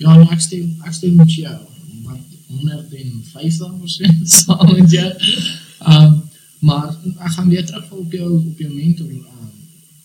Ja, 0.00 0.16
nee, 0.16 0.28
ek 0.32 0.40
stem 0.40 0.74
ek 0.84 0.94
stem 0.96 1.14
met 1.16 1.32
jou. 1.34 1.58
Wat 2.04 2.24
150% 2.50 4.26
saam 4.40 4.74
met 4.74 4.90
jou. 4.90 5.10
Um 5.86 6.22
maar 6.60 6.90
ek 7.24 7.32
gaan 7.32 7.48
weer 7.48 7.64
terug 7.66 7.90
op 7.90 8.12
jou 8.12 8.30
op 8.36 8.58
jou 8.58 8.72
mentor 8.74 9.10
um 9.10 9.52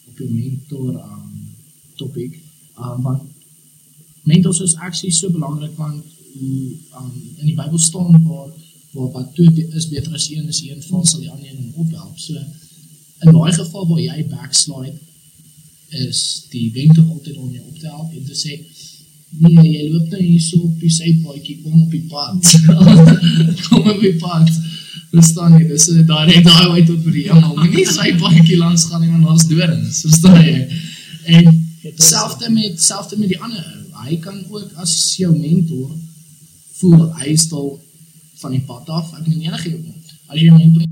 op 0.08 0.18
jou 0.18 0.30
mentor 0.30 0.94
um 1.02 1.56
topic. 1.96 2.38
Um 2.78 3.02
want 3.02 3.35
mentors 4.26 4.62
is 4.66 4.76
actually 4.76 5.14
so 5.14 5.30
belangrik 5.30 5.78
want 5.78 6.04
hoe 6.36 6.76
um 7.00 7.12
in 7.40 7.46
die 7.46 7.58
Bybel 7.58 7.80
staan 7.80 8.24
waar 8.28 8.52
waar 8.96 9.12
wat 9.12 9.34
twee 9.36 9.68
is 9.76 9.88
beter 9.92 10.14
as 10.14 10.30
een 10.32 10.48
is 10.48 10.62
een 10.64 10.82
val 10.90 11.06
sal 11.06 11.20
die 11.20 11.32
ander 11.32 11.50
een 11.50 11.74
ophelp. 11.76 12.20
So 12.20 12.34
in 13.24 13.32
daai 13.32 13.54
geval 13.54 13.88
waar 13.88 14.02
jy 14.02 14.26
backslide 14.32 15.00
is 16.06 16.22
die 16.52 16.72
wenk 16.76 16.98
altyd 16.98 17.38
om 17.38 17.52
jou 17.52 17.66
op 17.68 17.80
te 17.80 17.88
help 17.88 18.12
en 18.12 18.26
te 18.26 18.36
sê 18.36 18.60
nee, 19.44 19.64
jy 19.64 19.90
loop 19.92 20.12
nou 20.14 20.22
hier 20.22 20.42
so 20.42 20.62
op 20.70 20.80
die 20.80 20.92
sypaadjie, 20.92 21.58
kom 21.64 21.82
op 21.84 21.92
die 21.92 22.06
pad. 22.08 22.52
kom 23.68 23.90
op 23.92 24.02
die 24.02 24.16
pad. 24.22 24.52
Verstaan 25.12 25.58
jy? 25.60 25.66
Dis 25.72 25.90
'n 25.92 26.06
direk 26.08 26.44
daai 26.48 26.80
uit 26.80 26.88
tot 26.88 27.02
vir 27.04 27.18
die 27.20 27.26
hemel. 27.30 27.56
Moenie 27.60 27.88
sypaadjie 27.88 28.58
langs 28.62 28.88
gaan 28.90 29.04
nie 29.04 29.12
want 29.12 29.28
daar's 29.28 29.48
dorings, 29.52 30.02
verstaan 30.08 30.42
jy? 30.44 30.68
En 31.36 31.65
selfde 31.96 32.50
met 32.50 32.82
selfde 32.82 33.18
met 33.18 33.28
die 33.28 33.42
ander 33.42 33.66
ou. 33.76 34.04
Hy 34.06 34.18
kan 34.18 34.42
ook 34.50 34.72
as 34.82 35.16
jou 35.18 35.32
mentor 35.38 35.92
voel 36.80 37.08
hy 37.20 37.32
is 37.34 37.52
al 37.52 37.80
van 38.42 38.52
die 38.52 38.66
pad 38.68 38.90
af. 38.90 39.14
Ek 39.14 39.28
meen 39.28 39.42
enige 39.48 39.78
as 40.28 40.40
jy 40.40 40.50
'n 40.50 40.58
mentor 40.58 40.86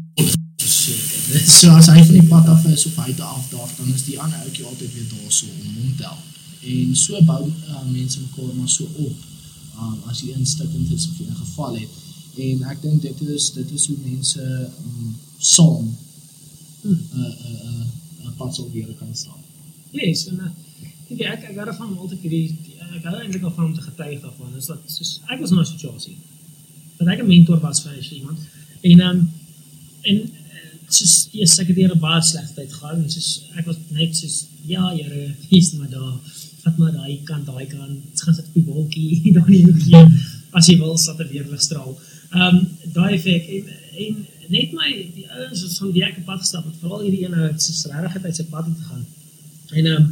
so 1.47 1.71
as 1.71 1.87
hy 1.87 2.01
van 2.03 2.17
die 2.17 2.27
pad 2.27 2.47
af 2.51 2.65
is 2.65 2.85
of 2.85 2.95
hy 3.03 3.13
te 3.13 3.23
afdaag, 3.23 3.75
dan 3.77 3.93
is 3.93 4.05
die 4.07 4.19
ander 4.19 4.39
ouetjie 4.45 4.65
altyd 4.65 4.93
weer 4.93 5.09
daar 5.09 5.31
so 5.31 5.47
om 5.47 5.75
hom 5.79 5.95
te 5.97 6.03
help. 6.03 6.25
En 6.63 6.95
so 6.95 7.21
bou 7.27 7.43
uh, 7.47 7.83
mense 7.91 8.19
mekaar 8.19 8.55
maar 8.55 8.69
so 8.69 8.87
op. 9.05 9.29
Um, 9.73 9.95
as 10.11 10.21
jy 10.21 10.35
instikkend 10.37 10.91
is 10.93 11.07
of 11.09 11.17
jy 11.19 11.27
'n 11.27 11.39
geval 11.45 11.79
het. 11.79 12.01
En 12.45 12.63
ek 12.71 12.81
dink 12.81 13.01
dit 13.01 13.21
is 13.35 13.51
dit 13.53 13.71
is 13.71 13.87
hoe 13.87 13.97
mense 14.03 14.43
um, 14.85 15.15
saam 15.37 15.85
'n 16.83 16.91
uh, 16.91 16.99
uh, 17.17 17.57
uh, 17.69 17.85
'n 18.27 18.35
pad 18.37 18.55
sal 18.55 18.69
weer 18.71 18.93
kan 18.99 19.15
staan. 19.15 19.41
Yes, 19.91 20.27
en 20.27 20.39
uh, 20.39 20.51
ek 21.13 21.33
ek 21.33 21.49
ek 21.49 21.57
hou 21.57 21.75
van 21.79 21.87
hom 21.87 21.97
altyd 21.97 22.21
hierdie 22.25 22.57
ek 22.97 23.03
hou 23.09 23.17
eintlik 23.19 23.43
al 23.43 23.55
van 23.57 23.65
om 23.65 23.73
te 23.73 23.81
getuig 23.81 24.21
daarvan. 24.21 24.55
Is 24.57 24.69
dat 24.71 24.81
soos 24.85 25.19
ek 25.29 25.39
was 25.39 25.51
in 25.51 25.59
'n 25.59 25.65
situasie 25.65 26.17
dat 26.97 27.07
ek 27.07 27.21
'n 27.23 27.27
mentor 27.27 27.59
was 27.59 27.83
vir 27.83 27.93
vir 27.93 28.17
iemand 28.17 28.39
en 28.81 28.99
um, 29.09 29.19
en 30.01 30.17
uh, 30.17 30.73
soos 30.87 31.59
ek 31.59 31.67
het 31.67 31.75
hier 31.75 31.93
'n 31.95 31.99
baie 31.99 32.21
slegte 32.21 32.53
tyd 32.55 32.73
gehad 32.73 32.97
en 32.97 33.09
soos 33.09 33.29
ek 33.55 33.65
was 33.65 33.77
net 33.89 34.15
soos 34.15 34.47
ja, 34.65 34.89
Here, 34.95 35.35
hier's 35.49 35.73
maar 35.73 35.89
daar. 35.89 36.19
Vat 36.63 36.77
maar 36.77 36.91
daai 36.95 37.19
kant, 37.27 37.45
daai 37.45 37.65
kant. 37.67 38.21
Gaan 38.23 38.35
sit 38.35 38.45
op 38.45 38.53
die 38.53 38.63
wolkie, 38.63 39.09
daar 39.35 39.49
nie 39.49 39.63
hoekie. 39.65 40.03
As 40.55 40.69
jy 40.69 40.77
wil, 40.79 40.97
sat 40.97 41.19
'n 41.19 41.31
weerligstraal. 41.31 41.97
Ehm 42.31 42.55
um, 42.55 42.67
daai 42.93 43.13
effek 43.17 43.49
en 43.49 43.65
en 44.03 44.15
net 44.49 44.71
my 44.73 44.89
die 45.15 45.25
ouens 45.29 45.61
wat 45.63 45.75
van 45.79 45.91
die 45.91 46.03
ek 46.03 46.23
pad 46.25 46.39
gestap 46.39 46.65
het, 46.65 46.79
veral 46.81 47.03
hierdie 47.03 47.25
een 47.25 47.35
ou 47.37 47.43
het 47.47 47.61
soos 47.61 47.85
regtig 47.91 48.23
uit 48.23 48.35
sy 48.35 48.45
pad 48.51 48.65
uit 48.69 48.79
gegaan. 48.79 49.05
En 49.73 49.85
ehm 49.85 50.01
um, 50.01 50.07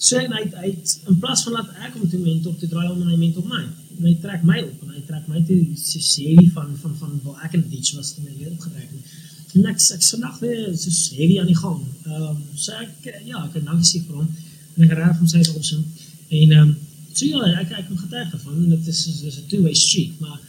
So 0.00 0.16
en 0.16 0.32
hy 0.32 0.44
hy 0.62 0.70
in 1.10 1.18
plaas 1.20 1.42
van 1.44 1.58
dat 1.58 1.72
ek 1.86 1.96
hom 1.98 2.08
toe 2.08 2.20
mentor 2.24 2.54
te 2.56 2.68
draai 2.72 2.88
om 2.88 3.00
en 3.04 3.10
hy 3.12 3.18
mentor 3.20 3.44
my. 3.48 3.62
En 3.98 4.06
hy 4.08 4.14
trek 4.22 4.44
my 4.48 4.60
op 4.64 4.84
en 4.86 4.94
hy 4.96 5.02
trek 5.08 5.26
my 5.28 5.42
toe 5.48 5.58
so 5.76 6.00
heavy 6.24 6.46
van 6.54 6.70
van 6.82 6.94
van 7.00 7.18
waar 7.24 7.42
ek 7.48 7.58
in 7.58 7.66
die 7.66 7.76
ditch 7.76 7.92
was 7.98 8.14
toe 8.16 8.24
my 8.24 8.32
leer 8.38 8.54
opgetrek 8.54 8.88
het. 8.94 9.18
En 9.58 9.66
ek 9.68 9.82
ek 9.96 10.06
vandag 10.06 10.38
weer 10.44 10.62
so 10.72 10.94
heavy 11.18 11.36
aan 11.42 11.50
die 11.52 11.58
gang. 11.58 11.82
Ehm 12.06 12.28
um, 12.30 12.38
so 12.54 12.72
ek 12.80 13.10
ja, 13.28 13.42
ek 13.44 13.58
het 13.58 13.66
dankie 13.68 13.88
sê 13.90 14.00
vir 14.06 14.22
hom 14.22 14.30
en 14.76 14.86
ek 14.86 14.94
raak 15.02 15.18
hom 15.20 15.28
sê 15.28 15.42
is 15.44 15.52
awesome. 15.52 15.84
En 16.30 16.54
ehm 16.56 16.70
um, 16.70 16.72
so 17.12 17.26
ja, 17.26 17.50
ek 17.60 17.74
ek 17.82 17.90
kom 17.90 18.00
getuig 18.06 18.32
daarvan 18.32 18.56
en 18.64 18.72
dit 18.78 18.88
is 18.94 19.02
dis 19.20 19.38
'n 19.42 19.46
two-way 19.52 19.74
street, 19.74 20.16
maar 20.24 20.40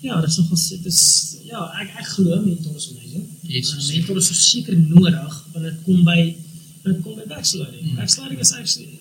ja, 0.00 0.20
dit 0.20 0.30
is 0.30 0.36
nog 0.38 0.48
dit 0.48 0.86
is 0.86 1.02
ja, 1.44 1.60
ek 1.82 1.92
ek 2.00 2.08
glo 2.16 2.40
mentor 2.40 2.76
is 2.80 2.88
amazing. 2.94 3.28
Yes, 3.42 3.68
Maar 3.68 3.80
verseker. 3.80 4.00
mentor 4.00 4.16
is 4.16 4.32
verseker 4.32 4.76
nodig 4.78 5.34
want 5.52 5.64
dit 5.68 5.78
kom 5.84 6.04
by 6.08 6.20
dit 6.84 7.00
kom 7.02 7.16
by 7.16 7.26
backsliding. 7.28 7.90
Mm. 7.90 7.96
Backsliding 8.00 8.40
is 8.44 8.52
actually 8.52 9.00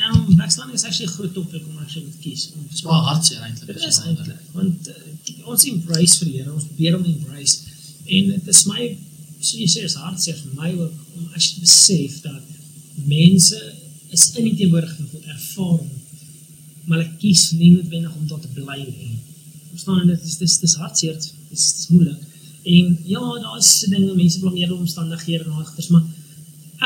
ja, 0.00 0.10
backsliding 0.36 0.74
is 0.74 0.84
actually 0.84 1.10
'n 1.10 1.14
groot 1.16 1.34
topik 1.34 1.66
om 1.68 1.76
actually 1.78 2.10
te 2.10 2.22
kies 2.24 2.50
om 2.54 2.62
te 2.62 2.72
Dis 2.74 2.82
baie 2.82 3.02
hartseer 3.10 3.40
eintlik. 3.46 3.66
Dit 3.66 3.86
is 3.90 4.00
eintlik 4.06 4.40
want 4.52 4.88
uh, 4.88 5.48
ons 5.52 5.64
embrace 5.64 6.18
vir 6.18 6.28
die 6.30 6.36
Here, 6.38 6.52
ons 6.52 6.68
probeer 6.70 6.96
hom 6.96 7.04
embrace 7.04 7.56
en 8.16 8.32
dit 8.34 8.48
is 8.54 8.64
my 8.66 8.96
so 9.40 9.58
jy 9.58 9.68
sê 9.74 9.84
is 9.88 9.96
hartseer 10.04 10.36
vir 10.42 10.56
my 10.62 10.70
ook 10.72 10.96
om 11.16 11.28
as 11.36 11.48
jy 11.50 11.60
besef 11.64 12.20
dat 12.26 12.42
mense 13.04 13.60
is 14.16 14.24
in 14.36 14.44
die 14.50 14.56
teenwoordigheid 14.60 14.98
van 14.98 15.08
God 15.54 15.78
hom 15.80 15.90
maar 16.86 16.98
hulle 16.98 17.18
kies 17.22 17.50
nie 17.54 17.70
noodwendig 17.76 18.14
om 18.16 18.26
daar 18.26 18.40
te 18.42 18.50
bly 18.56 18.80
nie. 18.82 19.18
Verstaan 19.70 20.00
jy 20.02 20.06
dit 20.10 20.24
is 20.26 20.38
dis 20.40 20.56
dis 20.64 20.76
hartseer, 20.82 21.18
dis 21.50 21.66
dis 21.76 21.90
moeilik. 21.92 22.24
En 22.70 22.96
ja, 23.08 23.20
daar 23.44 23.58
is 23.58 23.70
dinge 23.92 24.14
mense 24.14 24.40
blameer 24.42 24.72
omstandighede 24.74 25.44
en 25.44 25.60
agters, 25.62 25.88
maar 25.94 26.02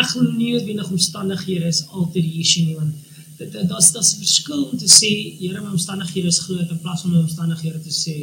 ek 0.01 0.07
glo 0.11 0.23
nie 0.23 0.53
noodwendig 0.53 0.91
omstandighede 0.91 1.67
is 1.67 1.83
altyd 1.89 2.25
die 2.25 2.39
issue 2.45 2.65
nie 2.69 2.79
want 2.79 2.95
dit 3.39 3.53
daar's 3.69 3.93
daar's 3.93 4.15
'n 4.15 4.23
verskil 4.25 4.65
om 4.71 4.79
te 4.79 4.89
sê 5.01 5.11
Here 5.41 5.61
my 5.61 5.71
omstandighede 5.71 6.29
is 6.29 6.39
groot 6.47 6.71
in 6.71 6.81
plaas 6.81 7.01
van 7.03 7.11
my 7.11 7.19
omstandighede 7.19 7.81
te 7.81 7.95
sê 8.05 8.17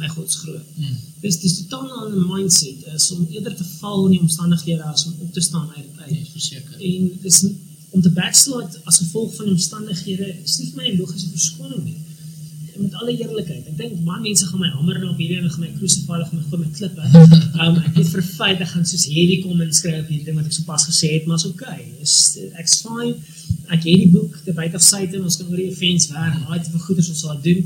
my 0.00 0.08
God 0.08 0.28
is 0.28 0.36
groot. 0.36 0.66
Mm. 0.76 0.96
Dis 1.20 1.40
dis 1.40 1.56
totaal 1.60 1.84
'n 1.86 2.00
ander 2.04 2.26
mindset 2.32 2.78
is 2.94 3.10
om 3.10 3.26
eerder 3.30 3.54
te 3.56 3.64
val 3.64 4.04
in 4.04 4.10
die 4.10 4.20
omstandighede 4.20 4.82
as 4.82 5.06
om 5.06 5.14
op 5.20 5.32
te 5.32 5.40
staan 5.40 5.68
uit 5.76 5.84
dit 5.88 5.98
uit. 6.02 6.10
Nee, 6.10 6.26
verseker. 6.32 6.74
En 6.80 7.18
dis 7.22 7.44
om 7.90 8.00
te 8.00 8.10
backslide 8.10 8.80
as 8.84 8.98
gevolg 9.02 9.34
van 9.34 9.48
omstandighede 9.48 10.28
is 10.44 10.58
nie 10.58 10.70
vir 10.70 10.82
my 10.82 10.88
'n 10.90 10.98
logiese 11.00 11.28
verskoning 11.28 11.84
nie. 11.84 12.00
Met 12.80 12.94
alle 12.96 13.12
eerlikheid, 13.12 13.66
ek 13.68 13.76
dink 13.76 13.96
baie 14.06 14.22
mense 14.24 14.46
gaan 14.48 14.62
my 14.62 14.70
hamer 14.72 14.96
en 15.00 15.08
op 15.10 15.18
hierdie 15.20 15.38
en 15.40 15.50
gaan 15.52 15.64
my 15.66 15.70
crucify 15.76 16.18
of 16.24 16.32
my 16.32 16.40
gooi 16.48 16.60
met 16.62 16.78
klippe. 16.78 17.08
Um 17.60 17.76
ek 17.76 17.98
het 17.98 18.12
vir 18.14 18.24
feit 18.24 18.62
ek 18.64 18.70
gaan 18.72 18.86
soos 18.88 19.04
hierdie 19.10 19.40
kom 19.44 19.60
en 19.60 19.72
skryf 19.76 20.06
hierdie 20.08 20.24
ding 20.28 20.38
wat 20.38 20.48
ek 20.48 20.56
sopas 20.56 20.86
gesê 20.88 21.10
het, 21.16 21.26
maar 21.28 21.40
is 21.40 21.46
okay. 21.50 21.80
Is 22.04 22.14
ek's 22.62 22.78
fine. 22.86 23.12
Ek 23.68 23.84
het 23.84 24.04
die 24.04 24.08
boek 24.14 24.38
The 24.46 24.54
Bite 24.56 24.80
of 24.80 24.84
Satan, 24.86 25.26
ons 25.28 25.36
kan 25.40 25.50
oor 25.50 25.60
die 25.60 25.68
events 25.68 26.08
werk, 26.14 26.38
daai 26.46 26.62
tipe 26.64 26.80
goeders 26.86 27.12
ons 27.12 27.20
sal 27.26 27.42
doen. 27.44 27.60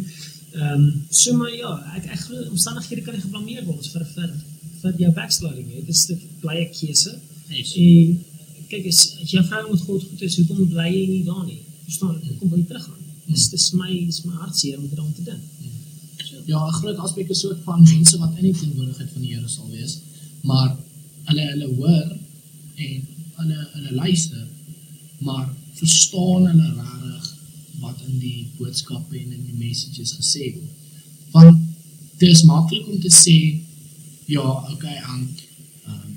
Ehm 0.55 0.75
um, 0.75 0.91
so 1.11 1.37
maar 1.39 1.55
ja, 1.55 1.77
ek 1.99 2.11
ek 2.17 2.27
glo 2.27 2.43
omstandighede 2.51 3.07
kan 3.07 3.15
nie 3.15 3.23
geblameer 3.23 3.65
word 3.71 3.87
vir 3.95 4.05
vir 4.17 4.35
vir 4.83 5.01
jou 5.05 5.15
backsliding. 5.21 5.71
Dit 5.79 5.95
is 5.95 6.05
'n 6.11 6.21
blye 6.43 6.67
keuse. 6.75 7.15
Yes. 7.49 7.77
En 7.77 8.67
kyk 8.69 8.87
as 8.91 9.01
as 9.23 9.31
jou 9.31 9.45
vrou 9.45 9.65
met 9.71 9.81
God 9.87 10.03
goed 10.11 10.23
is, 10.23 10.37
hoekom 10.39 10.69
bly 10.75 10.91
jy 10.91 11.07
nie 11.15 11.25
daar 11.25 11.45
nie? 11.47 11.61
Verstaan? 11.87 12.21
Hoekom 12.29 12.51
wil 12.51 12.59
jy 12.59 12.67
teruggaan? 12.73 13.04
Dis 13.27 13.49
dis 13.51 13.67
my 13.73 13.91
dis 14.07 14.23
my 14.25 14.35
hartseer 14.43 14.79
om 14.79 14.89
daaraan 14.89 15.13
te 15.17 15.23
dink. 15.23 15.43
Ja, 16.47 16.67
'n 16.67 16.73
groot 16.81 16.97
aspek 16.97 17.29
is 17.29 17.45
ook 17.47 17.61
van 17.65 17.83
mense 17.83 18.19
wat 18.19 18.37
in 18.37 18.45
die 18.51 18.59
teenwoordigheid 18.61 19.11
van 19.13 19.23
die 19.23 19.35
Here 19.35 19.49
sal 19.49 19.71
wees, 19.71 19.99
maar 20.43 20.77
hulle 21.29 21.45
hulle 21.53 21.69
hoor 21.75 22.09
en 22.75 23.07
hulle 23.39 23.69
hulle 23.73 23.93
luister, 23.93 24.47
maar 25.19 25.47
verstaan 25.73 26.47
hulle 26.47 26.69
regtig 26.81 27.35
wat 27.81 28.01
in 28.07 28.19
die 28.19 28.49
boodskappe 28.59 29.19
en 29.19 29.33
in 29.33 29.45
die 29.47 29.59
messages 29.59 30.15
gesê 30.19 30.53
word. 30.55 30.73
Want 31.33 31.63
dit 32.19 32.31
is 32.31 32.45
maklik 32.47 32.89
om 32.89 33.01
te 33.01 33.11
sê 33.13 33.39
ja, 34.31 34.45
okay, 34.73 34.97
aan 34.97 35.25
um, 35.89 36.13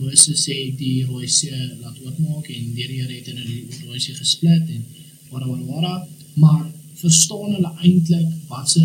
Moses 0.00 0.42
sê 0.44 0.56
die 0.76 1.04
rooi 1.08 1.28
see 1.28 1.56
laat 1.80 2.00
oopmaak 2.04 2.50
en 2.52 2.72
die 2.74 2.88
Here 2.88 3.12
het 3.12 3.30
hulle 3.30 3.44
die 3.46 3.84
rooi 3.86 4.00
see 4.00 4.16
gesplit 4.16 4.68
en 4.68 4.84
wara 5.30 5.46
wara 5.46 5.64
wara, 5.70 5.94
maar 6.42 6.66
verstaan 7.00 7.54
hulle 7.56 7.72
eintlik 7.84 8.28
wat 8.48 8.70
se 8.74 8.84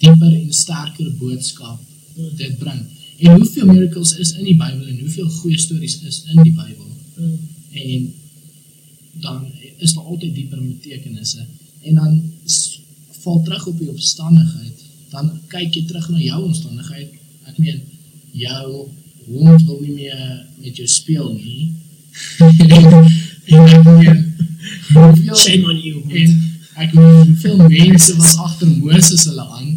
dieper 0.00 0.32
en 0.32 0.52
sterker 0.56 1.10
boodskap 1.20 1.80
dit 2.36 2.58
bring. 2.58 2.80
En 3.20 3.36
hoeveel 3.36 3.66
miracles 3.68 4.14
is 4.16 4.32
in 4.38 4.44
die 4.48 4.56
Bybel 4.56 4.86
en 4.88 4.98
hoeveel 5.04 5.28
goeie 5.40 5.58
stories 5.60 5.98
is 6.08 6.22
in 6.32 6.42
die 6.42 6.52
Bybel 6.56 6.88
Mm. 7.20 7.38
en 7.72 8.12
dan 9.20 9.42
is 9.76 9.92
daar 9.94 10.04
altyd 10.04 10.34
dieper 10.34 10.60
betekenisse 10.66 11.42
en 11.82 11.94
dan 11.94 12.32
val 13.20 13.42
terug 13.42 13.66
op 13.66 13.78
die 13.78 13.88
omstandigheid 13.90 14.78
dan 15.10 15.28
kyk 15.52 15.74
jy 15.74 15.82
terug 15.90 16.08
na 16.14 16.18
jou 16.22 16.38
omstandigheid 16.46 17.12
ek 17.50 17.58
meen 17.58 17.82
jou 18.32 18.88
hond 19.26 19.66
wil 19.66 19.80
nie 19.84 19.92
meer 19.98 20.22
met 20.62 20.76
jou 20.80 20.88
speel 20.88 21.28
nie 21.34 21.72
en 23.44 23.68
ek 23.68 23.84
meen 23.84 24.24
hoeveel 24.94 25.36
Shame 25.36 25.68
on 25.74 25.82
you. 25.84 26.00
en 26.08 26.38
ek 26.84 26.92
meen 26.96 27.16
hoeveel 27.24 27.58
mense 27.68 28.16
was 28.20 28.36
agter 28.46 28.68
Moses 28.80 29.24
hulle 29.28 29.44
aan 29.58 29.70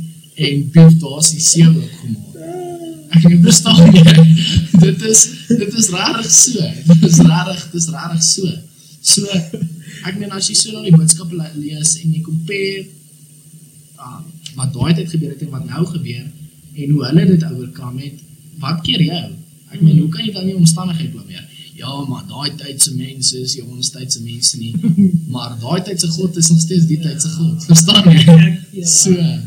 en 0.48 0.62
Piet 0.74 1.00
daar's 1.02 1.32
die 1.34 1.42
see 1.44 1.66
oopgemaak 1.68 2.30
ek 3.14 3.28
nie 3.30 3.38
verstaan 3.44 3.92
nie. 3.94 4.02
Dit 4.84 5.02
is 5.06 5.20
dit 5.48 5.74
is 5.78 5.90
rarig 5.94 6.30
so. 6.34 6.64
Dit 6.90 7.04
is 7.06 7.20
rarig 7.22 7.60
dit 7.70 7.76
is 7.82 7.86
rarig 7.94 8.24
so. 8.26 8.48
So 9.06 9.28
ek 10.10 10.18
meen 10.18 10.34
as 10.34 10.48
jy 10.50 10.56
so 10.58 10.74
na 10.74 10.82
die 10.88 10.96
boodskappe 10.96 11.38
le- 11.38 11.52
lees 11.60 11.92
en 12.02 12.16
jy 12.16 12.24
compare 12.26 12.88
uh, 14.02 14.18
wat 14.58 14.74
daai 14.74 14.96
tyd 14.98 15.12
gebeur 15.14 15.36
het 15.36 15.44
en 15.46 15.54
wat 15.54 15.68
nou 15.70 15.86
gebeur 15.92 16.26
en 16.26 16.96
hoe 16.96 17.06
hulle 17.06 17.26
dit 17.30 17.46
oorkom 17.52 18.00
het 18.02 18.18
wat 18.64 18.82
keer 18.88 19.02
jou? 19.06 19.24
Ek 19.74 19.80
meen 19.82 20.00
hoe 20.02 20.10
kan 20.14 20.26
jy 20.26 20.34
dan 20.34 20.50
nie 20.50 20.58
omstandighede 20.58 21.14
blameer 21.14 21.46
ja 21.84 22.00
maar 22.10 22.26
daai 22.32 22.56
tyd 22.64 22.82
se 22.88 22.96
mense 22.98 23.44
is 23.46 23.56
nie 23.58 23.68
ons 23.68 23.94
tyd 23.96 24.18
se 24.18 24.24
mense 24.26 24.58
nie 24.58 24.74
maar 25.36 25.56
daai 25.62 25.82
tyd 25.90 26.00
se 26.00 26.12
God 26.18 26.42
is 26.42 26.52
nog 26.54 26.64
steeds 26.66 26.90
die 26.92 27.02
tyd 27.06 27.22
se 27.22 27.30
God 27.38 27.70
verstaan 27.70 28.12
jy 28.12 28.40
ja. 28.80 28.90
so 28.98 29.14
uh, 29.14 29.40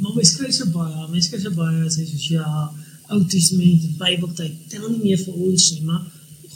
maar 0.00 0.12
my 0.14 0.24
skryf 0.32 0.54
so 0.60 0.72
baie, 0.74 1.06
my 1.12 1.22
skryf 1.28 1.46
so 1.46 1.54
baie 1.58 1.94
sê 1.94 2.08
soos 2.08 2.28
ja, 2.32 2.50
Ou 3.08 3.22
Testament, 3.30 3.84
Bybeltyd, 4.00 4.54
tel 4.70 4.86
nie 4.90 4.98
meer 5.04 5.20
vir 5.20 5.34
ons 5.46 5.66
nie, 5.76 5.84
maar 5.86 6.02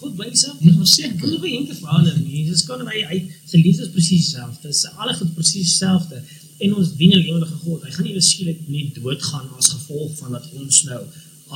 God 0.01 0.17
bly 0.19 0.31
dieselfde. 0.33 0.67
Ja, 0.67 0.75
verseker. 0.81 1.27
Ons 1.27 1.35
hoef 1.37 1.45
nie 1.45 1.67
te 1.69 1.77
verander 1.77 2.17
nie. 2.19 2.45
Dis 2.49 2.65
kan 2.67 2.83
hy 2.89 3.03
hy 3.11 3.19
sy 3.45 3.61
liefde 3.61 3.85
is 3.85 3.93
presies 3.95 4.31
dieselfde. 4.31 4.73
Dis 4.73 4.87
alle 4.97 5.15
goed 5.19 5.35
presies 5.37 5.69
dieselfde. 5.69 6.23
En 6.65 6.75
ons 6.81 6.95
dien 6.97 7.13
'n 7.15 7.21
lewende 7.21 7.47
God. 7.63 7.85
Hy 7.85 7.93
gaan 7.95 8.07
nie 8.09 8.17
beskielik 8.17 8.61
net 8.69 8.97
doodgaan 8.97 9.49
as 9.59 9.71
gevolg 9.77 10.17
van 10.19 10.33
dat 10.33 10.49
ons 10.57 10.83
nou 10.89 11.03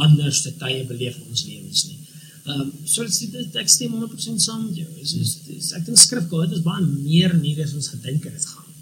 anders 0.05 0.42
te 0.42 0.53
tye 0.61 0.85
beleef 0.87 1.16
in 1.16 1.31
ons 1.31 1.44
lewens 1.48 1.85
nie. 1.88 1.98
Ehm 2.44 2.61
um, 2.61 2.72
so 2.85 3.04
dit 3.09 3.33
dit 3.33 3.54
ek 3.57 3.70
stem 3.72 3.94
100% 3.96 4.42
saam 4.42 4.66
met 4.66 4.76
jou. 4.76 4.88
Is 5.00 5.14
is, 5.16 5.30
is 5.54 5.70
ek 5.78 5.87
dink 5.87 6.00
skrif 6.00 6.26
God 6.28 6.52
is 6.52 6.64
baie 6.66 6.83
meer 6.85 7.33
nie 7.38 7.54
as 7.64 7.72
ons 7.72 7.88
gedink 7.94 8.26
het 8.28 8.35
dit 8.37 8.48
gaan. 8.50 8.72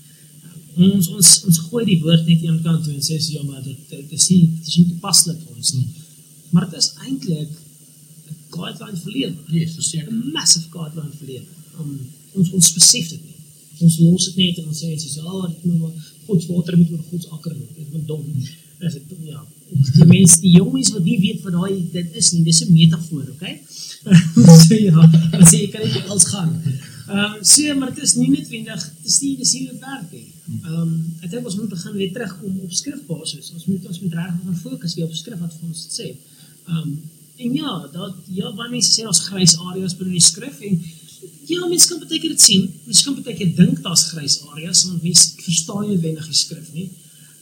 Ons 0.88 1.11
ons 1.14 1.31
ons 1.46 1.61
gooi 1.68 1.85
die 1.87 2.01
woord 2.03 2.27
net 2.27 2.42
een 2.42 2.59
kant 2.64 2.83
toe 2.83 2.94
en 2.96 3.05
sê 3.07 3.20
so, 3.20 3.37
ja 3.37 3.42
maar 3.46 3.62
dit 3.62 3.85
dit 3.92 4.16
is 4.18 4.27
nie 4.33 4.40
dit 4.48 4.72
is 4.72 4.79
nie 4.81 4.88
toepaslik 4.88 5.38
vir 5.44 5.61
ons 5.61 5.75
nie. 5.77 5.87
Maar 6.51 6.66
dit 6.72 6.81
is 6.81 6.90
eintlik 7.07 7.53
'n 8.33 8.40
guideline 8.57 8.98
vir 9.05 9.12
lewe. 9.18 9.37
nee 9.53 9.68
verseker 9.77 10.11
'n 10.12 10.33
massive 10.38 10.68
guideline 10.75 11.14
vir 11.20 11.29
lewe. 11.33 11.48
Um, 11.79 11.94
ons 12.35 12.51
ons 12.59 12.72
besef 12.81 13.14
dit 13.14 13.22
nie. 13.29 13.32
Ons 13.87 13.99
los 14.03 14.29
dit 14.29 14.37
net 14.42 14.61
en 14.62 14.68
ons 14.73 14.83
sê 14.85 14.92
dis 14.92 15.16
ja, 15.18 15.38
dit 15.49 15.64
moet 15.68 15.81
maar 15.81 16.12
God 16.27 16.42
se 16.42 16.53
water 16.53 16.79
moet 16.79 16.92
oor 16.95 17.03
God 17.11 17.25
se 17.25 17.33
akker 17.38 17.57
loop. 17.57 17.73
Dit 17.77 17.92
moet 17.92 18.07
dom. 18.07 18.25
As 18.83 18.97
dit 18.99 19.12
ja, 19.29 19.42
die 19.73 20.07
mense, 20.11 20.40
die 20.42 20.57
jong 20.57 20.73
mense 20.75 20.95
wat 20.97 21.05
nie 21.07 21.18
weet 21.23 21.45
wat 21.45 21.55
daai 21.55 21.83
dit 21.92 22.16
is 22.18 22.33
nie, 22.35 22.42
dis 22.49 22.62
'n 22.64 22.73
metafoor, 22.73 23.29
okay? 23.35 23.61
so 24.66 24.75
ja, 24.75 25.07
dan 25.31 25.45
sê 25.47 25.62
jy 25.62 25.68
kan 25.71 25.87
net 25.87 26.09
als 26.11 26.27
gaan. 26.33 26.51
Ehm 27.12 27.18
um, 27.18 27.45
so 27.45 27.75
maar 27.79 27.95
dit 27.95 28.03
is 28.03 28.14
nie 28.14 28.29
noodwendig, 28.31 28.83
dit 29.03 29.11
is 29.12 29.21
nie 29.21 29.37
dis 29.37 29.53
nie 29.53 29.64
dit 29.71 29.81
werk 29.87 30.12
nie. 30.12 30.29
Ehm 30.51 30.77
um, 30.83 30.92
ek 31.23 31.31
dink 31.31 31.47
ons 31.47 31.59
moet 31.61 31.73
begin 31.75 31.97
weer 32.01 32.12
terugkom 32.12 32.61
op 32.66 32.73
skrifbasis. 32.73 33.51
Ons 33.57 33.66
moet 33.71 33.87
ons 33.90 34.01
moet 34.03 34.14
regtig 34.21 34.45
gaan 34.45 34.61
fokus 34.66 34.95
weer 34.99 35.07
op 35.07 35.18
skrif 35.18 35.40
wat 35.42 35.55
vir 35.59 35.68
ons 35.68 35.83
dit 35.87 35.99
sê. 36.01 36.09
Ehm 36.68 36.79
um, 36.83 36.95
en 37.42 37.55
ja, 37.59 37.73
dat 37.92 38.14
ja, 38.31 38.51
baie 38.55 38.71
mense 38.71 38.92
sê 38.92 39.07
daar's 39.07 39.25
grys 39.27 39.57
areas 39.71 39.97
binne 39.99 40.14
die 40.14 40.23
skrif 40.23 40.61
en 40.68 40.79
ja, 41.46 41.66
mense 41.66 41.88
kan 41.88 42.02
baie 42.02 42.20
keer 42.20 42.35
dit 42.35 42.40
sien. 42.40 42.68
Mense 42.85 43.05
kan 43.05 43.16
baie 43.22 43.37
keer 43.37 43.55
dink 43.57 43.81
daar's 43.85 44.05
grys 44.12 44.40
areas 44.52 44.85
want 44.88 45.02
mense 45.02 45.42
verstaan 45.46 45.87
nie 45.87 45.94
noodwendig 45.94 46.28
die 46.31 46.40
skrif 46.44 46.68
nie. 46.76 46.90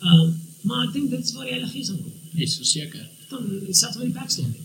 Ehm 0.00 0.20
um, 0.20 0.38
maar 0.68 0.86
ek 0.86 0.92
dink 0.92 1.10
dit 1.10 1.24
is 1.24 1.32
waar 1.32 1.46
die 1.48 1.54
Heilige 1.54 1.72
Gees 1.72 1.90
aankom. 1.90 2.12
nee 2.36 2.48
verseker 2.48 3.08
Dan 3.30 3.44
selfs 3.70 3.96
met 3.96 4.06
die 4.10 4.16
backslide. 4.16 4.60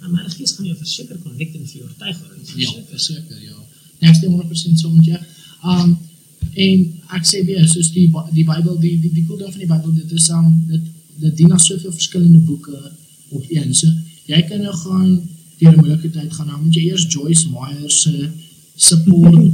En 0.00 0.10
my 0.10 0.16
Heilige 0.20 0.36
Gees 0.36 0.54
gaan 0.56 0.66
jou 0.66 0.76
verseker 0.76 1.18
konnek 1.22 1.54
en 1.54 1.66
vir 1.66 1.78
jou 1.80 1.88
oortuig 1.88 2.20
oor 2.22 2.36
dit. 2.38 2.52
Ja, 2.62 2.72
verseker, 2.88 3.42
ja. 3.42 3.58
Ek 4.08 4.16
stem 4.16 4.32
100% 4.32 4.80
saam 4.80 4.96
met 4.96 5.10
jou. 5.10 5.20
Um 5.74 5.96
en 6.56 6.84
ek 7.18 7.26
sê 7.28 7.42
weer, 7.44 7.66
soos 7.68 7.90
die 7.92 8.06
die 8.32 8.44
Bybel, 8.48 8.78
die 8.80 8.94
die 9.02 9.12
die 9.12 9.26
cool 9.28 9.42
ding 9.42 9.52
van 9.52 9.60
die 9.60 9.68
Bybel, 9.68 9.92
dit 9.98 10.12
is 10.16 10.28
um 10.32 10.48
dit 10.70 10.88
dit 11.20 11.36
dien 11.36 11.52
as 11.52 11.66
soveel 11.68 11.92
verskillende 11.92 12.40
boeke 12.48 12.80
op 13.36 13.44
een. 13.50 13.74
So 13.74 13.92
jy 14.30 14.40
kan 14.48 14.64
nou 14.64 14.72
gaan 14.84 15.10
deur 15.58 15.72
'n 15.72 15.80
moeilike 15.80 16.10
tyd 16.10 16.32
gaan, 16.32 16.48
dan 16.48 16.62
moet 16.62 16.74
jy 16.74 16.88
eers 16.90 17.06
Joyce 17.12 17.48
Meyer 17.50 17.90
se 17.90 18.12
support 18.12 18.45